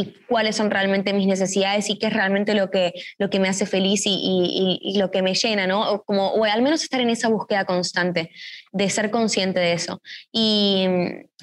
y 0.00 0.14
cuáles 0.28 0.56
son 0.56 0.70
realmente 0.70 1.12
mis 1.12 1.26
necesidades 1.26 1.90
y 1.90 1.98
qué 1.98 2.06
es 2.06 2.12
realmente 2.12 2.54
lo 2.54 2.70
que, 2.70 2.92
lo 3.18 3.28
que 3.30 3.38
me 3.40 3.48
hace 3.48 3.66
feliz 3.66 4.02
y, 4.06 4.94
lo 4.98 5.10
que 5.10 5.22
me 5.22 5.34
llena, 5.34 5.66
¿no? 5.66 5.90
O, 5.90 6.02
como, 6.04 6.28
o 6.28 6.44
al 6.44 6.62
menos 6.62 6.82
estar 6.82 7.00
en 7.00 7.10
esa 7.10 7.28
búsqueda 7.28 7.64
constante 7.64 8.30
de 8.72 8.90
ser 8.90 9.10
consciente 9.10 9.60
de 9.60 9.72
eso. 9.72 10.00
Y, 10.32 10.86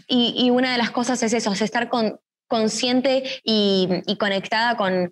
y- 0.07 0.33
y 0.45 0.49
una 0.49 0.71
de 0.71 0.77
las 0.77 0.91
cosas 0.91 1.21
es 1.23 1.33
eso, 1.33 1.51
es 1.51 1.61
estar 1.61 1.89
con- 1.89 2.19
consciente 2.47 3.23
y, 3.43 3.87
y 4.05 4.15
conectada 4.17 4.77
con, 4.77 5.11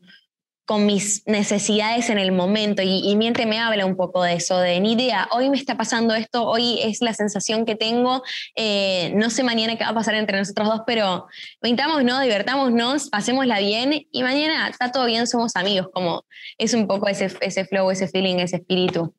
con 0.66 0.86
mis 0.86 1.24
necesidades 1.28 2.10
en 2.10 2.18
el 2.18 2.32
momento. 2.32 2.82
Y, 2.82 3.02
y 3.08 3.16
Miente 3.16 3.46
me 3.46 3.60
habla 3.60 3.86
un 3.86 3.96
poco 3.96 4.24
de 4.24 4.34
eso, 4.34 4.58
de 4.58 4.80
ni 4.80 4.94
idea, 4.94 5.28
hoy 5.32 5.50
me 5.50 5.58
está 5.58 5.78
pasando 5.78 6.14
esto, 6.16 6.46
hoy 6.46 6.80
es 6.82 7.02
la 7.02 7.14
sensación 7.14 7.66
que 7.66 7.76
tengo, 7.76 8.24
eh, 8.56 9.12
no 9.16 9.30
sé 9.30 9.44
mañana 9.44 9.78
qué 9.78 9.84
va 9.84 9.92
a 9.92 9.96
pasar 9.96 10.16
entre 10.16 10.38
nosotros 10.38 10.68
dos, 10.68 10.82
pero 10.86 11.28
pintámonos, 11.62 12.22
divertámonos, 12.22 13.10
pasémosla 13.10 13.60
bien 13.60 14.08
y 14.12 14.24
mañana 14.24 14.68
está 14.68 14.92
todo 14.92 15.06
bien, 15.06 15.28
somos 15.28 15.56
amigos, 15.56 15.90
como 15.94 16.26
es 16.58 16.74
un 16.74 16.88
poco 16.88 17.08
ese, 17.08 17.32
ese 17.42 17.66
flow, 17.66 17.92
ese 17.92 18.08
feeling, 18.08 18.38
ese 18.38 18.58
espíritu. 18.58 19.14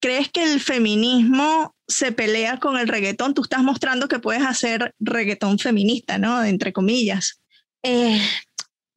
¿Crees 0.00 0.30
que 0.30 0.44
el 0.44 0.60
feminismo 0.60 1.74
se 1.88 2.12
pelea 2.12 2.58
con 2.58 2.78
el 2.78 2.86
reggaetón? 2.86 3.34
Tú 3.34 3.42
estás 3.42 3.64
mostrando 3.64 4.06
que 4.06 4.20
puedes 4.20 4.44
hacer 4.44 4.94
reggaetón 5.00 5.58
feminista, 5.58 6.18
¿no? 6.18 6.44
Entre 6.44 6.72
comillas. 6.72 7.40
Eh, 7.82 8.20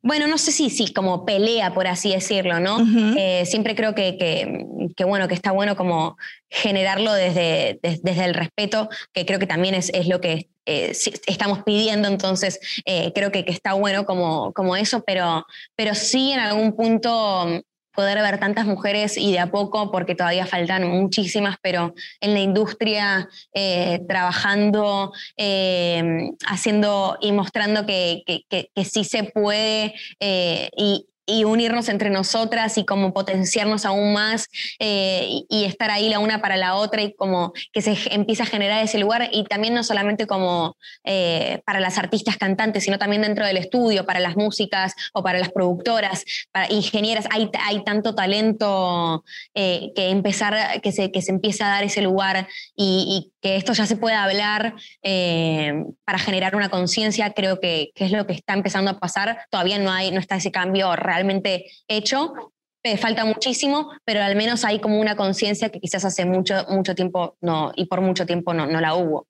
bueno, 0.03 0.27
no 0.27 0.37
sé 0.37 0.51
si, 0.51 0.69
si 0.69 0.93
como 0.93 1.25
pelea, 1.25 1.73
por 1.73 1.87
así 1.87 2.11
decirlo, 2.11 2.59
¿no? 2.59 2.79
Eh, 3.17 3.45
siempre 3.45 3.75
creo 3.75 3.93
que, 3.93 4.17
que, 4.17 4.65
que, 4.95 5.03
bueno, 5.03 5.27
que 5.27 5.35
está 5.35 5.51
bueno 5.51 5.75
como 5.75 6.17
generarlo 6.49 7.13
desde, 7.13 7.79
des- 7.83 8.01
desde 8.01 8.25
el 8.25 8.33
respeto, 8.33 8.89
que 9.13 9.25
creo 9.25 9.39
que 9.39 9.47
también 9.47 9.75
es, 9.75 9.89
es 9.93 10.07
lo 10.07 10.19
que 10.19 10.49
eh, 10.65 10.91
estamos 11.27 11.63
pidiendo, 11.63 12.07
entonces 12.07 12.59
eh, 12.85 13.11
creo 13.13 13.31
que, 13.31 13.45
que 13.45 13.51
está 13.51 13.73
bueno 13.73 14.05
como, 14.05 14.53
como 14.53 14.75
eso, 14.75 15.03
pero, 15.05 15.45
pero 15.75 15.93
sí 15.95 16.31
en 16.31 16.39
algún 16.39 16.75
punto 16.75 17.61
poder 17.93 18.19
ver 18.21 18.39
tantas 18.39 18.65
mujeres 18.65 19.17
y 19.17 19.31
de 19.31 19.39
a 19.39 19.51
poco, 19.51 19.91
porque 19.91 20.15
todavía 20.15 20.45
faltan 20.45 20.87
muchísimas, 20.87 21.57
pero 21.61 21.93
en 22.19 22.33
la 22.33 22.39
industria 22.39 23.27
eh, 23.53 23.99
trabajando, 24.07 25.11
eh, 25.37 26.29
haciendo 26.47 27.17
y 27.21 27.31
mostrando 27.31 27.85
que, 27.85 28.23
que- 28.25 28.43
que- 28.49 28.85
sí 28.85 29.03
se 29.03 29.23
puede 29.25 29.93
eh, 30.19 30.69
y, 30.75 31.05
y 31.31 31.45
unirnos 31.45 31.87
entre 31.89 32.09
nosotras 32.09 32.77
y 32.77 32.85
como 32.85 33.13
potenciarnos 33.13 33.85
aún 33.85 34.13
más 34.13 34.49
eh, 34.79 35.43
y, 35.49 35.65
estar 35.65 35.89
ahí 35.89 36.09
la 36.09 36.19
una 36.19 36.41
para 36.41 36.57
la 36.57 36.75
otra 36.75 37.01
y 37.01 37.13
como 37.13 37.53
que 37.71 37.81
se 37.81 37.95
empieza 38.11 38.43
a 38.43 38.45
generar 38.45 38.83
ese 38.83 38.99
lugar 38.99 39.29
y 39.31 39.45
también 39.45 39.73
no 39.73 39.83
solamente 39.83 40.27
como 40.27 40.75
eh, 41.05 41.61
para 41.65 41.79
las 41.79 41.97
artistas 41.97 42.37
cantantes, 42.37 42.83
sino 42.83 42.97
también 42.97 43.21
dentro 43.21 43.45
del 43.45 43.57
estudio, 43.57 44.05
para 44.05 44.19
las 44.19 44.35
músicas 44.35 44.93
o 45.13 45.23
para 45.23 45.39
las 45.39 45.49
productoras, 45.49 46.25
para 46.51 46.71
ingenieras, 46.71 47.25
hay, 47.31 47.49
hay 47.65 47.83
tanto 47.83 48.13
talento 48.13 49.23
eh, 49.53 49.91
que 49.95 50.09
empezar, 50.09 50.81
que 50.81 50.91
se, 50.91 51.11
que 51.11 51.21
se 51.21 51.31
empieza 51.31 51.67
a 51.67 51.69
dar 51.69 51.83
ese 51.83 52.01
lugar 52.01 52.47
y, 52.75 53.31
que 53.41 53.55
esto 53.55 53.73
ya 53.73 53.87
se 53.87 53.95
pueda 53.95 54.23
hablar 54.23 54.75
para 55.01 56.19
generar 56.19 56.55
una 56.55 56.69
conciencia, 56.69 57.33
creo 57.33 57.59
que, 57.59 57.89
que 57.95 58.05
es 58.05 58.11
lo 58.11 58.27
que 58.27 58.33
está 58.33 58.53
empezando 58.53 58.91
a 58.91 58.99
pasar. 58.99 59.47
Todavía 59.49 59.79
no, 59.79 59.91
hay, 59.91 60.11
no 60.11 60.19
está 60.19 60.35
ese 60.35 60.51
cambio 60.51 60.95
realmente 61.21 61.65
hecho. 61.87 62.33
eh, 62.83 62.97
falta 62.97 63.25
muchísimo, 63.25 63.91
pero 64.05 64.23
al 64.23 64.35
menos 64.35 64.65
hay 64.65 64.79
como 64.79 64.99
una 64.99 65.15
conciencia 65.15 65.69
que 65.69 65.79
quizás 65.79 66.03
hace 66.03 66.25
mucho, 66.25 66.65
mucho 66.69 66.95
tiempo 66.95 67.37
no, 67.39 67.71
y 67.75 67.85
por 67.85 68.01
mucho 68.01 68.25
tiempo 68.25 68.55
no, 68.55 68.65
no 68.65 68.81
la 68.81 68.95
hubo. 68.95 69.27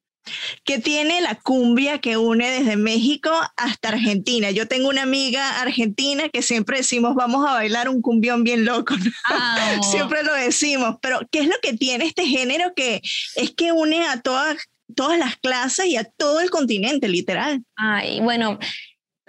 que 0.63 0.79
tiene 0.79 1.19
la 1.19 1.35
cumbia 1.35 1.99
que 1.99 2.15
une 2.15 2.49
desde 2.49 2.77
México 2.77 3.29
hasta 3.57 3.89
Argentina. 3.89 4.51
Yo 4.51 4.67
tengo 4.67 4.87
una 4.87 5.01
amiga 5.01 5.59
argentina 5.61 6.29
que 6.29 6.41
siempre 6.43 6.77
decimos 6.77 7.15
vamos 7.15 7.45
a 7.45 7.53
bailar 7.53 7.89
un 7.89 8.01
cumbión 8.01 8.43
bien 8.43 8.63
loco. 8.63 8.95
¿no? 8.95 9.11
Amo. 9.25 9.83
Siempre 9.83 10.23
lo 10.23 10.33
decimos, 10.33 10.95
pero 11.01 11.19
¿qué 11.31 11.39
es 11.39 11.47
lo 11.47 11.55
que 11.61 11.73
tiene 11.73 12.05
este 12.05 12.25
género 12.25 12.71
que 12.73 13.01
es 13.35 13.51
que 13.51 13.71
une 13.71 14.05
a 14.07 14.21
todas, 14.21 14.57
todas 14.95 15.17
las 15.17 15.35
clases 15.37 15.87
y 15.87 15.97
a 15.97 16.03
todo 16.05 16.39
el 16.39 16.49
continente, 16.49 17.09
literal? 17.09 17.63
Ay, 17.75 18.21
bueno, 18.21 18.59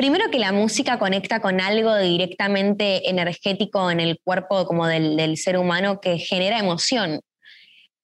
primero 0.02 0.32
que 0.32 0.40
la 0.40 0.50
música 0.50 0.98
conecta 0.98 1.38
con 1.38 1.60
algo 1.60 1.96
directamente 1.96 3.08
energético 3.08 3.88
en 3.88 4.00
el 4.00 4.18
cuerpo 4.24 4.66
como 4.66 4.88
del, 4.88 5.16
del 5.16 5.36
ser 5.36 5.56
humano 5.56 6.00
que 6.00 6.18
genera 6.18 6.58
emoción. 6.58 7.20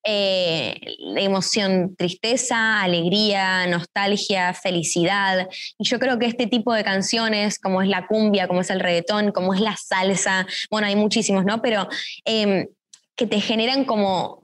Eh, 0.05 0.81
emoción, 1.17 1.97
tristeza, 1.97 2.83
alegría, 2.83 3.67
nostalgia, 3.67 4.55
felicidad. 4.55 5.49
Y 5.77 5.89
yo 5.89 5.99
creo 5.99 6.21
que 6.21 6.27
este 6.27 6.47
tipo 6.47 6.73
de 6.73 6.85
canciones, 6.85 7.59
como 7.59 7.83
es 7.83 7.89
la 7.89 8.07
cumbia, 8.07 8.47
como 8.47 8.61
es 8.61 8.71
el 8.71 8.79
reggaetón, 8.79 9.33
como 9.33 9.53
es 9.53 9.61
la 9.61 9.77
salsa, 9.77 10.47
bueno, 10.71 10.87
hay 10.87 10.95
muchísimos, 10.95 11.45
¿no? 11.45 11.61
Pero 11.61 11.89
eh, 12.25 12.69
que 13.17 13.27
te 13.27 13.41
generan 13.41 13.85
como, 13.85 14.41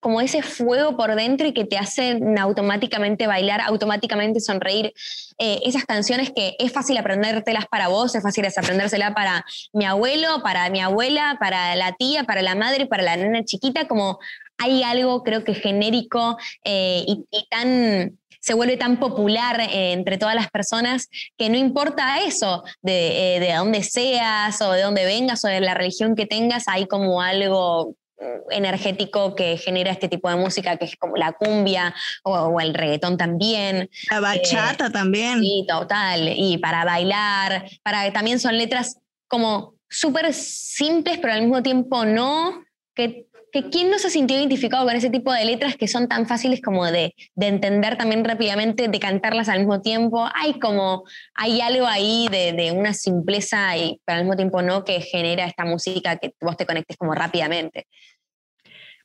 como 0.00 0.20
ese 0.20 0.42
fuego 0.42 0.96
por 0.96 1.14
dentro 1.14 1.46
y 1.46 1.52
que 1.52 1.64
te 1.64 1.76
hacen 1.76 2.38
automáticamente 2.38 3.26
bailar, 3.26 3.60
automáticamente 3.60 4.40
sonreír. 4.40 4.92
Eh, 5.38 5.60
esas 5.64 5.84
canciones 5.84 6.30
que 6.34 6.56
es 6.58 6.72
fácil 6.72 6.96
aprendértelas 6.96 7.66
para 7.66 7.88
vos, 7.88 8.14
es 8.14 8.22
fácil 8.22 8.46
aprendérsela 8.46 9.14
para 9.14 9.44
mi 9.72 9.84
abuelo, 9.84 10.42
para 10.42 10.68
mi 10.70 10.80
abuela, 10.80 11.36
para 11.40 11.76
la 11.76 11.94
tía, 11.96 12.24
para 12.24 12.42
la 12.42 12.54
madre, 12.54 12.86
para 12.86 13.02
la 13.02 13.16
nena 13.16 13.44
chiquita, 13.44 13.86
como 13.86 14.18
hay 14.58 14.82
algo 14.82 15.22
creo 15.22 15.44
que 15.44 15.54
genérico 15.54 16.36
eh, 16.64 17.04
y, 17.06 17.26
tan 17.48 18.18
se 18.40 18.54
vuelve 18.54 18.76
tan 18.76 18.98
popular 18.98 19.60
eh, 19.60 19.92
entre 19.92 20.16
todas 20.16 20.34
las 20.34 20.48
personas 20.50 21.08
que 21.36 21.50
no 21.50 21.56
importa 21.56 22.20
eso, 22.22 22.62
de, 22.82 23.36
eh, 23.36 23.40
de 23.40 23.52
dónde 23.54 23.82
seas 23.82 24.60
o 24.62 24.72
de 24.72 24.82
dónde 24.82 25.04
vengas 25.04 25.44
o 25.44 25.48
de 25.48 25.60
la 25.60 25.74
religión 25.74 26.14
que 26.14 26.26
tengas, 26.26 26.68
hay 26.68 26.86
como 26.86 27.20
algo 27.20 27.94
energético 28.50 29.34
que 29.34 29.56
genera 29.56 29.90
este 29.90 30.08
tipo 30.08 30.28
de 30.28 30.36
música, 30.36 30.76
que 30.76 30.86
es 30.86 30.96
como 30.96 31.16
la 31.16 31.32
cumbia 31.32 31.94
o, 32.22 32.32
o 32.32 32.60
el 32.60 32.74
reggaetón 32.74 33.16
también. 33.16 33.90
La 34.10 34.20
bachata 34.20 34.90
también. 34.90 35.40
Sí, 35.40 35.64
total. 35.68 36.32
Y 36.36 36.58
para 36.58 36.84
bailar, 36.84 37.68
para 37.82 38.12
también 38.12 38.40
son 38.40 38.56
letras 38.56 38.98
como 39.28 39.74
súper 39.88 40.32
simples, 40.32 41.18
pero 41.18 41.34
al 41.34 41.42
mismo 41.42 41.62
tiempo 41.62 42.04
no, 42.04 42.64
que, 42.94 43.26
que 43.52 43.70
quién 43.70 43.90
no 43.90 43.98
se 43.98 44.10
sintió 44.10 44.36
identificado 44.36 44.84
con 44.84 44.96
ese 44.96 45.10
tipo 45.10 45.32
de 45.32 45.44
letras 45.44 45.76
que 45.76 45.88
son 45.88 46.08
tan 46.08 46.26
fáciles 46.26 46.60
como 46.60 46.86
de, 46.86 47.14
de 47.34 47.46
entender 47.46 47.96
también 47.96 48.24
rápidamente, 48.24 48.88
de 48.88 49.00
cantarlas 49.00 49.48
al 49.48 49.60
mismo 49.60 49.80
tiempo. 49.80 50.28
Hay 50.34 50.58
como, 50.58 51.04
hay 51.34 51.60
algo 51.60 51.86
ahí 51.86 52.28
de, 52.30 52.52
de 52.52 52.72
una 52.72 52.92
simpleza 52.92 53.76
y 53.76 54.00
pero 54.04 54.18
al 54.18 54.24
mismo 54.24 54.36
tiempo 54.36 54.62
no 54.62 54.84
que 54.84 55.00
genera 55.00 55.46
esta 55.46 55.64
música 55.64 56.16
que 56.16 56.34
vos 56.40 56.56
te 56.56 56.66
conectes 56.66 56.96
como 56.96 57.14
rápidamente. 57.14 57.86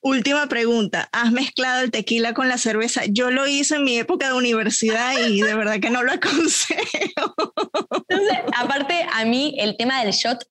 Última 0.05 0.47
pregunta, 0.47 1.07
¿has 1.13 1.31
mezclado 1.31 1.81
el 1.81 1.89
tequila 1.89 2.33
con 2.33 2.49
la 2.49 2.57
cerveza? 2.57 3.03
Yo 3.07 3.31
lo 3.31 3.47
hice 3.47 3.75
en 3.75 3.85
mi 3.85 3.97
época 3.97 4.27
de 4.27 4.33
universidad 4.33 5.13
y 5.29 5.41
de 5.41 5.55
verdad 5.55 5.79
que 5.79 5.89
no 5.89 6.03
lo 6.03 6.11
aconsejo. 6.13 7.33
Entonces, 8.09 8.39
aparte, 8.53 9.07
a 9.13 9.23
mí 9.23 9.55
el 9.57 9.77
tema 9.77 10.03
del 10.03 10.11
shot, 10.11 10.45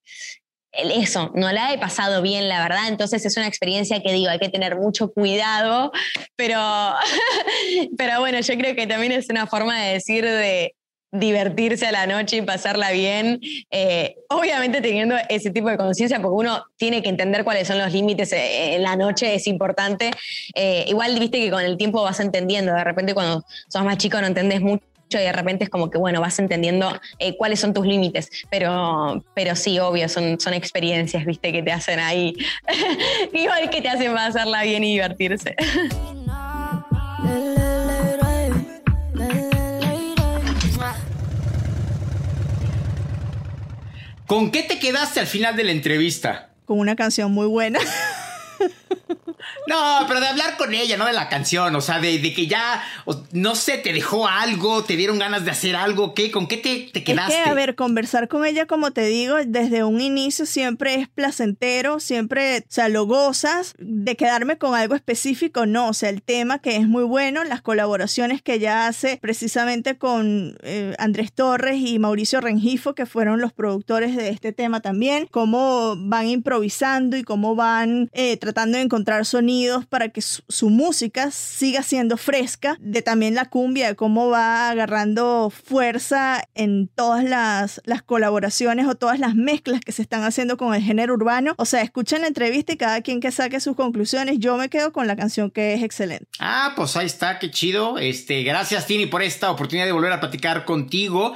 eso, 0.72 1.32
no 1.34 1.52
la 1.52 1.74
he 1.74 1.78
pasado 1.78 2.22
bien, 2.22 2.48
la 2.48 2.62
verdad. 2.62 2.88
Entonces 2.88 3.26
es 3.26 3.36
una 3.36 3.46
experiencia 3.46 4.02
que 4.02 4.14
digo, 4.14 4.30
hay 4.30 4.38
que 4.38 4.48
tener 4.48 4.76
mucho 4.76 5.12
cuidado, 5.12 5.92
pero, 6.34 6.58
pero 7.98 8.20
bueno, 8.20 8.40
yo 8.40 8.56
creo 8.56 8.74
que 8.74 8.86
también 8.86 9.12
es 9.12 9.28
una 9.28 9.46
forma 9.46 9.78
de 9.78 9.92
decir 9.92 10.24
de 10.24 10.74
divertirse 11.12 11.86
a 11.86 11.92
la 11.92 12.06
noche 12.06 12.38
y 12.38 12.42
pasarla 12.42 12.90
bien, 12.90 13.38
eh, 13.70 14.16
obviamente 14.28 14.80
teniendo 14.80 15.14
ese 15.28 15.50
tipo 15.50 15.68
de 15.68 15.76
conciencia, 15.76 16.20
porque 16.20 16.34
uno 16.34 16.64
tiene 16.76 17.02
que 17.02 17.10
entender 17.10 17.44
cuáles 17.44 17.68
son 17.68 17.78
los 17.78 17.92
límites 17.92 18.32
eh, 18.32 18.74
en 18.76 18.82
la 18.82 18.96
noche, 18.96 19.34
es 19.34 19.46
importante. 19.46 20.10
Eh, 20.54 20.86
igual, 20.88 21.18
viste 21.18 21.38
que 21.38 21.50
con 21.50 21.62
el 21.62 21.76
tiempo 21.76 22.02
vas 22.02 22.18
entendiendo, 22.20 22.72
de 22.72 22.82
repente 22.82 23.12
cuando 23.12 23.44
sos 23.68 23.84
más 23.84 23.98
chico 23.98 24.20
no 24.20 24.26
entendés 24.26 24.62
mucho 24.62 24.82
y 25.10 25.24
de 25.24 25.32
repente 25.32 25.64
es 25.64 25.70
como 25.70 25.90
que, 25.90 25.98
bueno, 25.98 26.22
vas 26.22 26.38
entendiendo 26.38 26.90
eh, 27.18 27.36
cuáles 27.36 27.60
son 27.60 27.74
tus 27.74 27.86
límites, 27.86 28.30
pero, 28.50 29.22
pero 29.34 29.54
sí, 29.54 29.78
obvio, 29.78 30.08
son, 30.08 30.40
son 30.40 30.54
experiencias, 30.54 31.26
viste, 31.26 31.52
que 31.52 31.62
te 31.62 31.72
hacen 31.72 32.00
ahí, 32.00 32.34
igual 33.34 33.68
que 33.68 33.82
te 33.82 33.88
hacen 33.90 34.14
pasarla 34.14 34.62
bien 34.62 34.82
y 34.84 34.92
divertirse. 34.92 35.56
¿Con 44.26 44.50
qué 44.50 44.62
te 44.62 44.78
quedaste 44.78 45.20
al 45.20 45.26
final 45.26 45.56
de 45.56 45.64
la 45.64 45.72
entrevista? 45.72 46.50
Con 46.64 46.78
una 46.78 46.96
canción 46.96 47.32
muy 47.32 47.46
buena. 47.46 47.80
No, 49.66 50.04
pero 50.06 50.20
de 50.20 50.28
hablar 50.28 50.56
con 50.56 50.72
ella, 50.74 50.96
no 50.96 51.06
de 51.06 51.12
la 51.12 51.28
canción, 51.28 51.74
o 51.74 51.80
sea, 51.80 51.98
de, 52.00 52.18
de 52.18 52.32
que 52.32 52.46
ya, 52.46 52.82
o- 53.04 53.22
no 53.32 53.54
sé, 53.54 53.78
te 53.78 53.92
dejó 53.92 54.28
algo, 54.28 54.84
te 54.84 54.96
dieron 54.96 55.18
ganas 55.18 55.44
de 55.44 55.50
hacer 55.50 55.74
algo, 55.76 56.14
¿qué? 56.14 56.30
¿Con 56.30 56.46
qué 56.46 56.56
te, 56.56 56.90
te 56.92 57.02
quedaste? 57.04 57.34
Es 57.38 57.44
que, 57.44 57.50
a 57.50 57.54
ver, 57.54 57.74
conversar 57.74 58.28
con 58.28 58.44
ella, 58.44 58.66
como 58.66 58.92
te 58.92 59.04
digo, 59.06 59.36
desde 59.44 59.84
un 59.84 60.00
inicio 60.00 60.46
siempre 60.46 60.94
es 60.94 61.08
placentero, 61.08 62.00
siempre, 62.00 62.58
o 62.60 62.62
sea, 62.68 62.88
lo 62.88 63.04
gozas. 63.06 63.74
De 63.78 64.16
quedarme 64.16 64.58
con 64.58 64.74
algo 64.74 64.94
específico, 64.94 65.66
no. 65.66 65.88
O 65.88 65.94
sea, 65.94 66.08
el 66.10 66.22
tema 66.22 66.58
que 66.60 66.76
es 66.76 66.86
muy 66.86 67.04
bueno, 67.04 67.44
las 67.44 67.62
colaboraciones 67.62 68.42
que 68.42 68.54
ella 68.54 68.86
hace 68.86 69.18
precisamente 69.20 69.96
con 69.98 70.56
eh, 70.62 70.94
Andrés 70.98 71.32
Torres 71.32 71.76
y 71.78 71.98
Mauricio 71.98 72.40
Rengifo, 72.40 72.94
que 72.94 73.06
fueron 73.06 73.40
los 73.40 73.52
productores 73.52 74.16
de 74.16 74.28
este 74.30 74.52
tema 74.52 74.80
también, 74.80 75.26
cómo 75.30 75.94
van 75.96 76.26
improvisando 76.28 77.16
y 77.16 77.22
cómo 77.24 77.54
van 77.54 78.08
eh, 78.12 78.36
tratando 78.36 78.76
de 78.78 78.81
encontrar 78.82 79.24
sonidos 79.24 79.86
para 79.86 80.08
que 80.10 80.20
su, 80.20 80.70
música 80.70 81.30
siga 81.30 81.82
siendo 81.82 82.16
fresca, 82.16 82.76
de 82.80 83.02
también 83.02 83.34
la 83.34 83.46
cumbia, 83.46 83.88
de 83.88 83.96
cómo 83.96 84.28
va 84.28 84.70
agarrando 84.70 85.50
fuerza 85.50 86.42
en 86.54 86.88
todas 86.88 87.24
las, 87.24 87.80
las 87.84 88.02
colaboraciones 88.02 88.86
o 88.86 88.94
todas 88.94 89.18
las 89.18 89.34
mezclas 89.34 89.80
que 89.80 89.92
se 89.92 90.02
están 90.02 90.24
haciendo 90.24 90.56
con 90.56 90.74
el 90.74 90.82
género 90.82 91.14
urbano. 91.14 91.54
O 91.58 91.64
sea, 91.64 91.82
escuchen 91.82 92.22
la 92.22 92.26
entrevista 92.28 92.72
y 92.72 92.76
cada 92.76 93.02
quien 93.02 93.20
que 93.20 93.30
saque 93.30 93.60
sus 93.60 93.76
conclusiones. 93.76 94.38
Yo 94.38 94.56
me 94.56 94.68
quedo 94.68 94.92
con 94.92 95.06
la 95.06 95.16
canción 95.16 95.50
que 95.50 95.74
es 95.74 95.82
excelente. 95.82 96.26
Ah, 96.38 96.72
pues 96.76 96.96
ahí 96.96 97.06
está, 97.06 97.38
qué 97.38 97.50
chido. 97.50 97.98
Este, 97.98 98.42
gracias, 98.42 98.86
Tini, 98.86 99.06
por 99.06 99.22
esta 99.22 99.50
oportunidad 99.50 99.86
de 99.86 99.92
volver 99.92 100.12
a 100.12 100.20
platicar 100.20 100.64
contigo. 100.64 101.34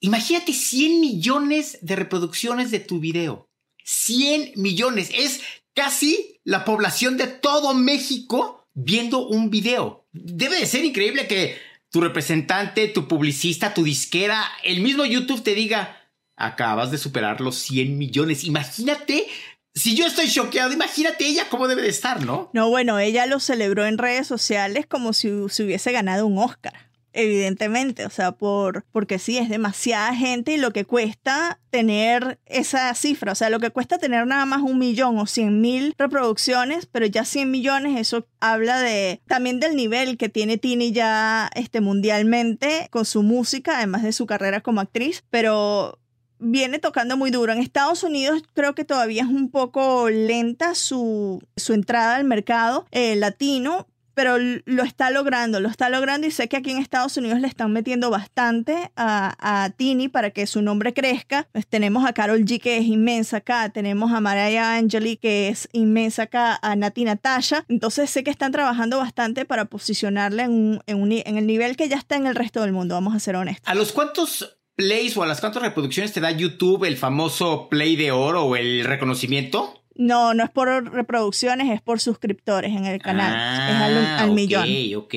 Imagínate 0.00 0.52
100 0.52 1.00
millones 1.00 1.78
de 1.82 1.96
reproducciones 1.96 2.70
de 2.70 2.80
tu 2.80 3.00
video. 3.00 3.50
100 3.84 4.52
millones. 4.56 5.10
Es 5.12 5.40
casi 5.74 6.40
la 6.44 6.64
población 6.64 7.16
de 7.16 7.26
todo 7.26 7.74
México 7.74 8.68
viendo 8.74 9.26
un 9.26 9.50
video. 9.50 10.06
Debe 10.12 10.58
de 10.58 10.66
ser 10.66 10.84
increíble 10.84 11.26
que 11.26 11.58
tu 11.90 12.00
representante, 12.00 12.88
tu 12.88 13.08
publicista, 13.08 13.74
tu 13.74 13.82
disquera, 13.82 14.44
el 14.62 14.80
mismo 14.80 15.04
YouTube 15.04 15.42
te 15.42 15.54
diga, 15.54 16.00
acabas 16.36 16.90
de 16.90 16.98
superar 16.98 17.40
los 17.40 17.56
100 17.56 17.98
millones. 17.98 18.44
Imagínate, 18.44 19.26
si 19.74 19.96
yo 19.96 20.06
estoy 20.06 20.28
choqueado, 20.28 20.72
imagínate 20.72 21.26
ella 21.26 21.48
cómo 21.48 21.68
debe 21.68 21.82
de 21.82 21.88
estar, 21.88 22.24
¿no? 22.24 22.50
No, 22.52 22.70
bueno, 22.70 22.98
ella 22.98 23.26
lo 23.26 23.40
celebró 23.40 23.86
en 23.86 23.98
redes 23.98 24.26
sociales 24.26 24.86
como 24.86 25.12
si 25.12 25.30
se 25.48 25.64
hubiese 25.64 25.92
ganado 25.92 26.26
un 26.26 26.38
Oscar. 26.38 26.89
Evidentemente, 27.12 28.06
o 28.06 28.10
sea, 28.10 28.32
por, 28.32 28.84
porque 28.92 29.18
sí, 29.18 29.38
es 29.38 29.48
demasiada 29.48 30.14
gente 30.14 30.52
y 30.52 30.58
lo 30.58 30.72
que 30.72 30.84
cuesta 30.84 31.60
tener 31.70 32.38
esa 32.46 32.94
cifra, 32.94 33.32
o 33.32 33.34
sea, 33.34 33.50
lo 33.50 33.58
que 33.58 33.70
cuesta 33.70 33.98
tener 33.98 34.26
nada 34.26 34.46
más 34.46 34.62
un 34.62 34.78
millón 34.78 35.18
o 35.18 35.26
cien 35.26 35.60
mil 35.60 35.94
reproducciones, 35.98 36.86
pero 36.86 37.06
ya 37.06 37.24
100 37.24 37.50
millones, 37.50 37.98
eso 37.98 38.26
habla 38.38 38.78
de 38.78 39.20
también 39.26 39.60
del 39.60 39.76
nivel 39.76 40.16
que 40.16 40.28
tiene 40.28 40.58
Tini 40.58 40.92
ya 40.92 41.50
este, 41.54 41.80
mundialmente 41.80 42.88
con 42.90 43.04
su 43.04 43.22
música, 43.22 43.78
además 43.78 44.02
de 44.02 44.12
su 44.12 44.26
carrera 44.26 44.60
como 44.60 44.80
actriz, 44.80 45.24
pero 45.30 45.98
viene 46.40 46.78
tocando 46.78 47.16
muy 47.16 47.30
duro. 47.30 47.52
En 47.52 47.60
Estados 47.60 48.02
Unidos 48.02 48.42
creo 48.54 48.74
que 48.74 48.84
todavía 48.84 49.22
es 49.22 49.28
un 49.28 49.50
poco 49.50 50.08
lenta 50.10 50.74
su, 50.74 51.42
su 51.56 51.74
entrada 51.74 52.16
al 52.16 52.24
mercado 52.24 52.86
eh, 52.90 53.14
latino, 53.16 53.86
pero 54.20 54.36
lo 54.36 54.82
está 54.82 55.10
logrando, 55.10 55.60
lo 55.60 55.70
está 55.70 55.88
logrando 55.88 56.26
y 56.26 56.30
sé 56.30 56.46
que 56.46 56.58
aquí 56.58 56.72
en 56.72 56.76
Estados 56.76 57.16
Unidos 57.16 57.40
le 57.40 57.48
están 57.48 57.72
metiendo 57.72 58.10
bastante 58.10 58.90
a, 58.94 59.34
a 59.40 59.70
Tini 59.70 60.08
para 60.08 60.30
que 60.30 60.46
su 60.46 60.60
nombre 60.60 60.92
crezca. 60.92 61.48
Pues 61.52 61.66
tenemos 61.66 62.04
a 62.04 62.12
Carol 62.12 62.44
G 62.44 62.60
que 62.60 62.76
es 62.76 62.84
inmensa 62.84 63.38
acá, 63.38 63.70
tenemos 63.70 64.12
a 64.12 64.20
Mariah 64.20 64.74
Angeli 64.74 65.16
que 65.16 65.48
es 65.48 65.70
inmensa 65.72 66.24
acá, 66.24 66.58
a 66.60 66.76
Nati 66.76 67.04
Natasha. 67.04 67.64
Entonces 67.68 68.10
sé 68.10 68.22
que 68.22 68.30
están 68.30 68.52
trabajando 68.52 68.98
bastante 68.98 69.46
para 69.46 69.64
posicionarla 69.64 70.44
en, 70.44 70.50
un, 70.50 70.82
en, 70.86 71.00
un, 71.00 71.12
en 71.12 71.38
el 71.38 71.46
nivel 71.46 71.78
que 71.78 71.88
ya 71.88 71.96
está 71.96 72.16
en 72.16 72.26
el 72.26 72.34
resto 72.34 72.60
del 72.60 72.72
mundo, 72.72 72.96
vamos 72.96 73.14
a 73.14 73.20
ser 73.20 73.36
honestos. 73.36 73.66
¿A 73.66 73.74
los 73.74 73.90
cuántos 73.92 74.58
plays 74.76 75.16
o 75.16 75.22
a 75.22 75.26
las 75.26 75.40
cuántas 75.40 75.62
reproducciones 75.62 76.12
te 76.12 76.20
da 76.20 76.30
YouTube 76.30 76.84
el 76.84 76.98
famoso 76.98 77.70
play 77.70 77.96
de 77.96 78.12
oro 78.12 78.44
o 78.44 78.56
el 78.56 78.84
reconocimiento? 78.84 79.79
No, 79.94 80.34
no 80.34 80.44
es 80.44 80.50
por 80.50 80.68
reproducciones, 80.92 81.70
es 81.70 81.82
por 81.82 82.00
suscriptores 82.00 82.70
en 82.74 82.86
el 82.86 83.02
canal. 83.02 83.32
es 83.70 83.76
al, 83.76 84.06
al 84.06 84.30
ok, 84.30 84.34
millón. 84.34 84.68
ok. 84.96 85.14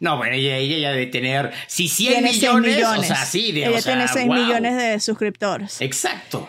No, 0.00 0.16
bueno, 0.16 0.34
ella, 0.34 0.56
ella 0.56 0.78
ya 0.78 0.90
debe 0.90 1.06
tener, 1.06 1.52
si 1.68 1.88
100 1.88 2.12
Tiene 2.12 2.32
seis 2.32 2.54
millones, 2.54 3.10
o 3.10 3.14
sea, 3.14 3.24
sí, 3.24 3.52
de, 3.52 3.66
Ella 3.66 3.78
o 3.78 3.80
sea, 3.80 3.92
tiene 3.94 4.08
6 4.08 4.26
wow. 4.26 4.36
millones 4.36 4.76
de 4.76 5.00
suscriptores. 5.00 5.80
Exacto. 5.80 6.48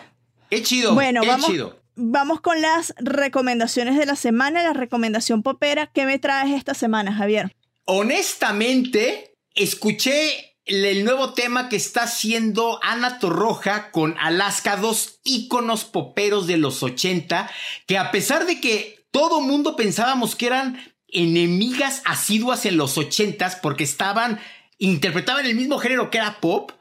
Qué 0.50 0.62
chido, 0.62 0.94
Bueno, 0.94 1.20
qué 1.22 1.28
vamos, 1.28 1.46
chido. 1.50 1.80
vamos 1.94 2.40
con 2.40 2.60
las 2.60 2.94
recomendaciones 2.98 3.96
de 3.96 4.06
la 4.06 4.16
semana. 4.16 4.62
La 4.62 4.72
recomendación 4.72 5.42
popera. 5.42 5.86
¿Qué 5.92 6.04
me 6.04 6.18
traes 6.18 6.52
esta 6.52 6.74
semana, 6.74 7.12
Javier? 7.14 7.54
Honestamente, 7.84 9.36
escuché 9.54 10.53
el, 10.66 11.04
nuevo 11.04 11.32
tema 11.34 11.68
que 11.68 11.76
está 11.76 12.04
haciendo 12.04 12.78
Ana 12.82 13.18
Torroja 13.18 13.90
con 13.90 14.16
Alaska, 14.18 14.76
dos 14.76 15.20
íconos 15.24 15.84
poperos 15.84 16.46
de 16.46 16.56
los 16.56 16.82
80, 16.82 17.50
que 17.86 17.98
a 17.98 18.10
pesar 18.10 18.46
de 18.46 18.60
que 18.60 19.06
todo 19.10 19.40
mundo 19.40 19.76
pensábamos 19.76 20.34
que 20.34 20.46
eran 20.46 20.94
enemigas 21.08 22.02
asiduas 22.04 22.66
en 22.66 22.76
los 22.76 22.98
80 22.98 23.60
porque 23.62 23.84
estaban, 23.84 24.40
interpretaban 24.78 25.46
el 25.46 25.54
mismo 25.54 25.78
género 25.78 26.10
que 26.10 26.18
era 26.18 26.40
pop, 26.40 26.72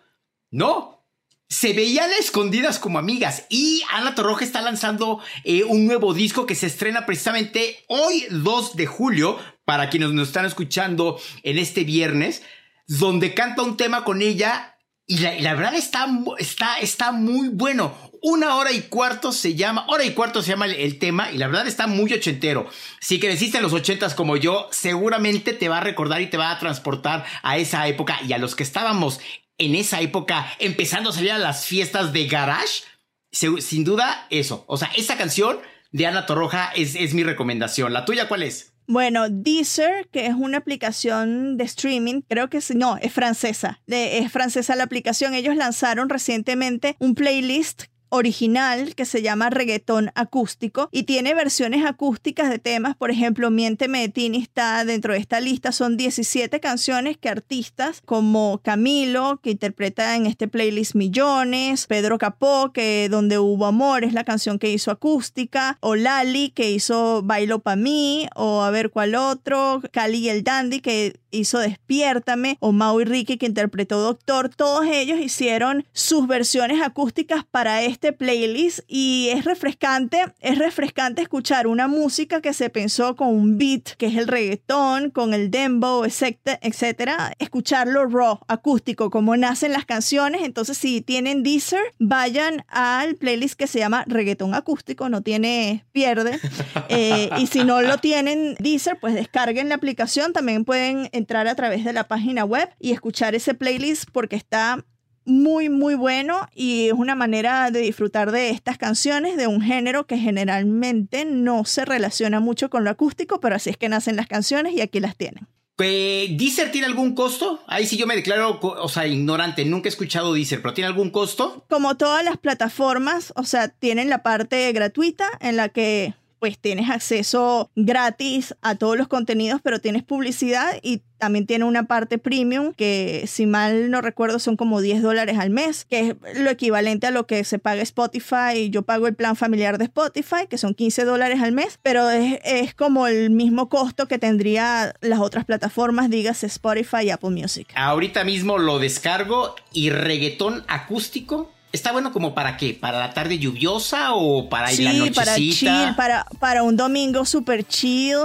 no, 0.50 1.06
se 1.50 1.74
veían 1.74 2.10
escondidas 2.20 2.80
como 2.80 2.98
amigas. 2.98 3.46
Y 3.50 3.84
Ana 3.92 4.16
Torroja 4.16 4.44
está 4.44 4.62
lanzando 4.62 5.20
eh, 5.44 5.64
un 5.64 5.86
nuevo 5.86 6.14
disco 6.14 6.46
que 6.46 6.56
se 6.56 6.68
estrena 6.68 7.06
precisamente 7.06 7.84
hoy, 7.88 8.26
2 8.32 8.76
de 8.76 8.88
julio, 8.88 9.38
para 9.66 9.90
quienes 9.90 10.12
nos 10.12 10.30
están 10.30 10.46
escuchando 10.46 11.20
en 11.44 11.60
este 11.60 11.84
viernes, 11.84 12.42
donde 12.88 13.34
canta 13.34 13.62
un 13.62 13.78
tema 13.78 14.04
con 14.04 14.22
ella. 14.22 14.78
Y 15.06 15.18
la, 15.18 15.34
la 15.40 15.54
verdad 15.54 15.76
está, 15.76 16.08
está, 16.38 16.78
está 16.80 17.12
muy 17.12 17.50
bueno. 17.50 17.94
Una 18.22 18.56
hora 18.56 18.72
y 18.72 18.84
cuarto 18.84 19.34
se 19.34 19.56
llama, 19.56 19.86
hora 19.90 20.06
y 20.06 20.14
cuarto 20.14 20.42
se 20.42 20.52
llama 20.52 20.68
el, 20.68 20.98
tema, 20.98 21.30
y 21.30 21.38
la 21.38 21.48
verdad 21.48 21.68
está 21.68 21.88
muy 21.88 22.14
ochentero. 22.14 22.70
Si 23.02 23.20
creciste 23.20 23.58
en 23.58 23.64
los 23.64 23.74
ochentas 23.74 24.16
como 24.16 24.38
yo, 24.38 24.70
seguramente 24.72 25.52
te 25.52 25.68
va 25.68 25.80
a 25.80 25.82
recordar 25.82 26.22
y 26.22 26.30
te 26.30 26.38
va 26.38 26.52
a 26.52 26.58
transportar 26.58 27.26
a 27.42 27.58
esa 27.58 27.86
época 27.90 28.22
y 28.26 28.32
a 28.32 28.38
los 28.38 28.56
que 28.56 28.64
estábamos 28.64 29.20
en 29.58 29.76
esa 29.76 30.00
época 30.00 30.50
empezando 30.60 31.10
a 31.10 31.14
salir 31.14 31.34
a 31.34 31.38
las 31.38 31.66
fiestas 31.66 32.14
de 32.14 32.26
garage, 32.28 32.84
sin 33.32 33.84
duda 33.84 34.26
eso. 34.30 34.64
O 34.68 34.78
sea, 34.78 34.90
esa 34.96 35.18
canción 35.18 35.60
de 35.92 36.08
Ana 36.08 36.26
Torroja 36.26 36.72
es, 36.78 36.96
es 36.96 37.14
mi 37.14 37.26
recomendación. 37.26 37.92
¿La 37.92 38.06
tuya 38.06 38.30
cuál 38.30 38.44
es? 38.44 38.73
Bueno, 38.88 39.30
Deezer, 39.30 40.08
que 40.10 40.26
es 40.26 40.34
una 40.34 40.58
aplicación 40.58 41.58
de 41.58 41.64
streaming, 41.64 42.22
creo 42.28 42.50
que 42.50 42.60
no, 42.76 42.98
es 42.98 43.14
francesa. 43.14 43.82
Es 43.88 44.32
francesa 44.32 44.76
la 44.76 44.84
aplicación. 44.84 45.34
Ellos 45.34 45.56
lanzaron 45.56 46.10
recientemente 46.10 46.96
un 47.00 47.16
playlist 47.16 47.86
original 48.14 48.94
que 48.94 49.06
se 49.06 49.24
llama 49.24 49.50
reggaetón 49.50 50.12
acústico 50.14 50.88
y 50.92 51.04
tiene 51.04 51.34
versiones 51.34 51.84
acústicas 51.84 52.50
de 52.52 52.60
temas, 52.60 52.96
por 52.96 53.10
ejemplo, 53.10 53.50
Miénteme 53.50 54.02
de 54.02 54.10
Tini 54.10 54.38
está 54.38 54.86
dentro 54.86 55.14
de 55.14 55.20
esta 55.20 55.40
lista, 55.40 55.72
son 55.72 55.98
17 55.98 56.60
canciones 56.60 57.18
que 57.18 57.30
artistas 57.30 58.02
como 58.06 58.60
Camilo, 58.64 59.40
que 59.42 59.50
interpreta 59.50 60.16
en 60.16 60.28
este 60.28 60.48
playlist 60.48 60.94
Millones, 60.94 61.88
Pedro 61.88 62.20
Capó, 62.20 62.72
que 62.72 63.08
Donde 63.10 63.40
Hubo 63.40 63.66
Amor 63.66 64.04
es 64.04 64.14
la 64.14 64.24
canción 64.24 64.60
que 64.60 64.72
hizo 64.72 64.92
acústica, 64.92 65.78
o 65.82 65.96
Lali, 65.96 66.52
que 66.52 66.70
hizo 66.70 67.24
Bailo 67.24 67.60
Pa' 67.60 67.76
mí, 67.76 68.28
o 68.36 68.62
a 68.62 68.70
ver 68.70 68.92
cuál 68.92 69.16
otro, 69.16 69.82
Cali 69.92 70.20
y 70.20 70.30
el 70.30 70.44
Dandy, 70.44 70.82
que 70.82 71.20
hizo 71.32 71.60
Despiértame, 71.60 72.58
o 72.60 72.72
Mau 72.72 73.02
y 73.02 73.06
Ricky, 73.06 73.38
que 73.38 73.48
interpretó 73.48 74.00
Doctor, 74.00 74.50
todos 74.50 74.86
ellos 74.86 75.20
hicieron 75.20 75.86
sus 75.94 76.28
versiones 76.28 76.82
acústicas 76.82 77.44
para 77.50 77.82
este 77.82 78.03
playlist 78.12 78.80
y 78.88 79.30
es 79.32 79.46
refrescante, 79.46 80.26
es 80.42 80.58
refrescante 80.58 81.22
escuchar 81.22 81.68
una 81.68 81.88
música 81.88 82.42
que 82.42 82.54
se 82.54 82.70
pensó 82.70 83.16
con 83.16 83.30
un 83.30 83.58
beat, 83.58 83.92
que 83.98 84.08
es 84.08 84.18
el 84.18 84.28
reggaetón, 84.28 85.12
con 85.12 85.34
el 85.34 85.52
dembow, 85.52 86.04
etcétera, 86.04 86.60
etcétera, 86.62 87.34
escucharlo 87.40 88.08
raw, 88.08 88.40
acústico, 88.48 89.10
como 89.10 89.38
nacen 89.38 89.72
las 89.72 89.86
canciones, 89.86 90.42
entonces 90.44 90.78
si 90.78 91.02
tienen 91.02 91.44
Deezer, 91.44 91.94
vayan 92.00 92.66
al 92.68 93.16
playlist 93.16 93.56
que 93.56 93.68
se 93.68 93.80
llama 93.80 94.04
reggaetón 94.08 94.56
acústico, 94.56 95.08
no 95.08 95.22
tiene 95.22 95.86
pierde, 95.92 96.40
Eh, 96.90 97.30
y 97.38 97.48
si 97.48 97.64
no 97.64 97.82
lo 97.82 97.98
tienen 97.98 98.56
Deezer, 98.60 98.98
pues 99.00 99.14
descarguen 99.14 99.70
la 99.70 99.76
aplicación, 99.76 100.34
también 100.34 100.66
pueden 100.66 101.10
entrar 101.12 101.48
a 101.48 101.56
través 101.56 101.84
de 101.86 101.94
la 101.94 102.08
página 102.08 102.46
web 102.46 102.70
y 102.80 102.92
escuchar 102.92 103.36
ese 103.36 103.54
playlist 103.54 104.10
porque 104.12 104.36
está 104.36 104.84
muy 105.26 105.70
muy 105.70 105.96
bueno 105.96 106.48
y 106.54 106.88
es 106.88 106.94
una 106.94 107.16
manera 107.16 107.72
de 107.72 107.82
disfrutar 107.82 108.32
de 108.32 108.50
estas 108.50 108.78
canciones 108.78 109.38
de 109.38 109.48
un 109.48 109.62
género 109.62 110.06
que 110.06 110.18
generalmente 110.18 111.26
no 111.26 111.66
se 111.66 111.86
relaciona 111.86 112.40
mucho 112.40 112.70
con 112.70 112.84
lo 112.84 112.90
acústico, 112.90 113.40
pero 113.40 113.56
así 113.56 113.70
es 113.70 113.78
que 113.78 113.90
nacen 113.90 114.16
las 114.16 114.28
canciones 114.28 114.74
y 114.74 114.82
aquí 114.82 115.00
las 115.00 115.16
tienen. 115.16 115.48
Eh, 115.80 116.36
¿Deezer 116.38 116.72
tiene 116.72 116.88
algún 116.88 117.16
costo? 117.16 117.62
Ahí 117.68 117.88
sí 117.88 117.98
yo 117.98 118.06
me 118.06 118.16
declaro, 118.16 118.60
o 118.62 118.90
sea, 118.90 119.08
ignorante. 119.08 119.66
Nunca 119.66 119.90
he 119.90 119.92
escuchado 119.92 120.34
Deezer, 120.34 120.62
pero 120.62 120.74
¿tiene 120.74 120.88
algún 120.88 121.10
costo? 121.10 121.66
Como 121.68 121.98
todas 121.98 122.24
las 122.24 122.38
plataformas, 122.38 123.34
o 123.36 123.44
sea, 123.44 123.70
tienen 123.70 124.10
la 124.10 124.22
parte 124.22 124.72
gratuita 124.72 125.28
en 125.40 125.58
la 125.58 125.70
que 125.70 126.14
pues 126.44 126.60
tienes 126.60 126.90
acceso 126.90 127.72
gratis 127.78 128.54
a 128.62 128.76
todos 128.76 128.98
los 128.98 129.08
contenidos, 129.08 129.62
pero 129.64 129.80
tienes 129.80 130.04
publicidad 130.04 130.78
y 130.82 131.02
también 131.18 131.46
tiene 131.46 131.64
una 131.64 131.84
parte 131.86 132.18
premium 132.18 132.74
que 132.74 133.24
si 133.28 133.46
mal 133.46 133.90
no 133.90 134.02
recuerdo 134.02 134.40
son 134.40 134.58
como 134.58 134.82
10 134.82 135.02
dólares 135.04 135.38
al 135.40 135.52
mes, 135.52 135.86
que 135.86 136.18
es 136.26 136.40
lo 136.40 136.50
equivalente 136.50 137.08
a 137.08 137.12
lo 137.12 137.28
que 137.28 137.46
se 137.46 137.60
paga 137.60 137.82
Spotify. 137.82 138.70
Yo 138.70 138.82
pago 138.82 139.08
el 139.08 139.16
plan 139.16 139.38
familiar 139.38 139.78
de 139.78 139.86
Spotify, 139.86 140.48
que 140.50 140.58
son 140.58 140.74
15 140.74 141.06
dólares 141.06 141.40
al 141.42 141.54
mes, 141.54 141.80
pero 141.82 142.10
es, 142.10 142.42
es 142.44 142.74
como 142.74 143.08
el 143.08 143.30
mismo 143.30 143.70
costo 143.70 144.10
que 144.10 144.20
tendría 144.20 144.96
las 145.00 145.22
otras 145.22 145.46
plataformas, 145.46 146.10
dígase 146.10 146.48
Spotify 146.48 147.06
y 147.06 147.12
Apple 147.12 147.30
Music. 147.30 147.70
Ahorita 147.74 148.26
mismo 148.26 148.58
lo 148.58 148.80
descargo 148.80 149.56
y 149.72 149.92
reggaetón 149.92 150.66
acústico. 150.68 151.54
¿Está 151.74 151.92
bueno 151.92 152.14
como 152.14 152.34
para 152.36 152.56
qué? 152.56 152.74
¿Para 152.80 153.00
la 153.00 153.14
tarde 153.14 153.40
lluviosa 153.40 154.14
o 154.14 154.48
para 154.48 154.68
la 154.68 154.74
Sí, 154.78 154.84
nochecita? 154.86 155.14
para 155.26 155.36
chill, 155.36 155.96
para, 155.98 156.26
para 156.40 156.64
un 156.64 156.78
domingo 156.78 157.26
super 157.26 157.66
chill, 157.68 158.18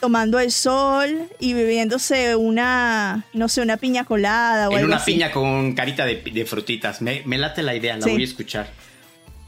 tomando 0.00 0.38
el 0.38 0.52
sol 0.52 1.28
y 1.40 1.54
bebiéndose 1.54 2.36
una, 2.36 3.24
no 3.32 3.48
sé, 3.48 3.62
una 3.62 3.78
piña 3.78 4.04
colada 4.04 4.68
o 4.68 4.72
En 4.72 4.78
algo 4.80 4.88
una 4.88 4.96
así. 4.96 5.12
piña 5.12 5.30
con 5.32 5.72
carita 5.74 6.04
de, 6.04 6.16
de 6.16 6.44
frutitas. 6.44 7.00
Me, 7.00 7.22
me 7.24 7.38
late 7.38 7.62
la 7.62 7.74
idea, 7.74 7.96
la 7.96 8.04
Sí. 8.04 8.10
voy 8.12 8.20
a 8.20 8.24
escuchar. 8.26 8.68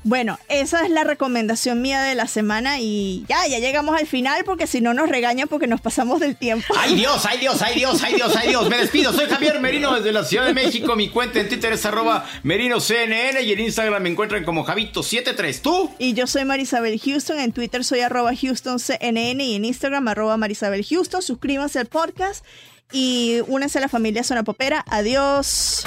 Bueno, 0.07 0.39
esa 0.49 0.85
es 0.85 0.91
la 0.91 1.03
recomendación 1.03 1.83
mía 1.83 2.01
de 2.01 2.15
la 2.15 2.29
semana 2.29 2.79
y 2.79 3.25
ya, 3.29 3.45
ya 3.49 3.59
llegamos 3.59 3.99
al 3.99 4.07
final 4.07 4.45
porque 4.45 4.69
si 4.69 4.81
no 4.81 4.95
nos 4.95 5.09
regañan 5.09 5.49
porque 5.49 5.67
nos 5.67 5.81
pasamos 5.81 6.21
del 6.21 6.37
tiempo. 6.37 6.73
¡Ay 6.79 6.95
Dios, 6.95 7.27
ay 7.27 7.41
Dios, 7.41 7.61
ay 7.61 7.75
Dios, 7.75 8.01
ay 8.05 8.15
Dios, 8.15 8.37
ay 8.37 8.49
Dios! 8.51 8.71
Me 8.71 8.79
despido, 8.79 9.13
soy 9.13 9.27
Javier 9.27 9.59
Merino 9.59 9.97
desde 9.97 10.13
la 10.13 10.23
Ciudad 10.23 10.47
de 10.47 10.55
México. 10.55 10.95
Mi 10.95 11.09
cuenta 11.09 11.41
en 11.41 11.49
Twitter 11.49 11.73
es 11.73 11.85
arroba 11.87 12.25
merinoCNN 12.45 13.43
y 13.43 13.51
en 13.51 13.59
Instagram 13.59 14.01
me 14.01 14.11
encuentran 14.11 14.45
como 14.45 14.65
Javito73. 14.65 15.61
¿Tú? 15.61 15.91
Y 15.99 16.15
yo 16.15 16.29
soy 16.29 16.45
Marisabel 16.45 17.01
Houston, 17.01 17.41
en 17.41 17.51
Twitter 17.51 17.83
soy 17.83 17.99
arroba 17.99 18.31
HoustonCNN 18.31 19.41
y 19.41 19.57
en 19.57 19.65
Instagram 19.65 20.07
arroba 20.07 20.37
Marisabel 20.37 20.87
Houston. 20.89 21.21
Suscríbanse 21.21 21.81
al 21.81 21.87
podcast 21.87 22.45
y 22.93 23.41
únanse 23.49 23.79
a 23.79 23.81
la 23.81 23.89
familia 23.89 24.23
Zona 24.23 24.45
Popera. 24.45 24.85
Adiós. 24.87 25.85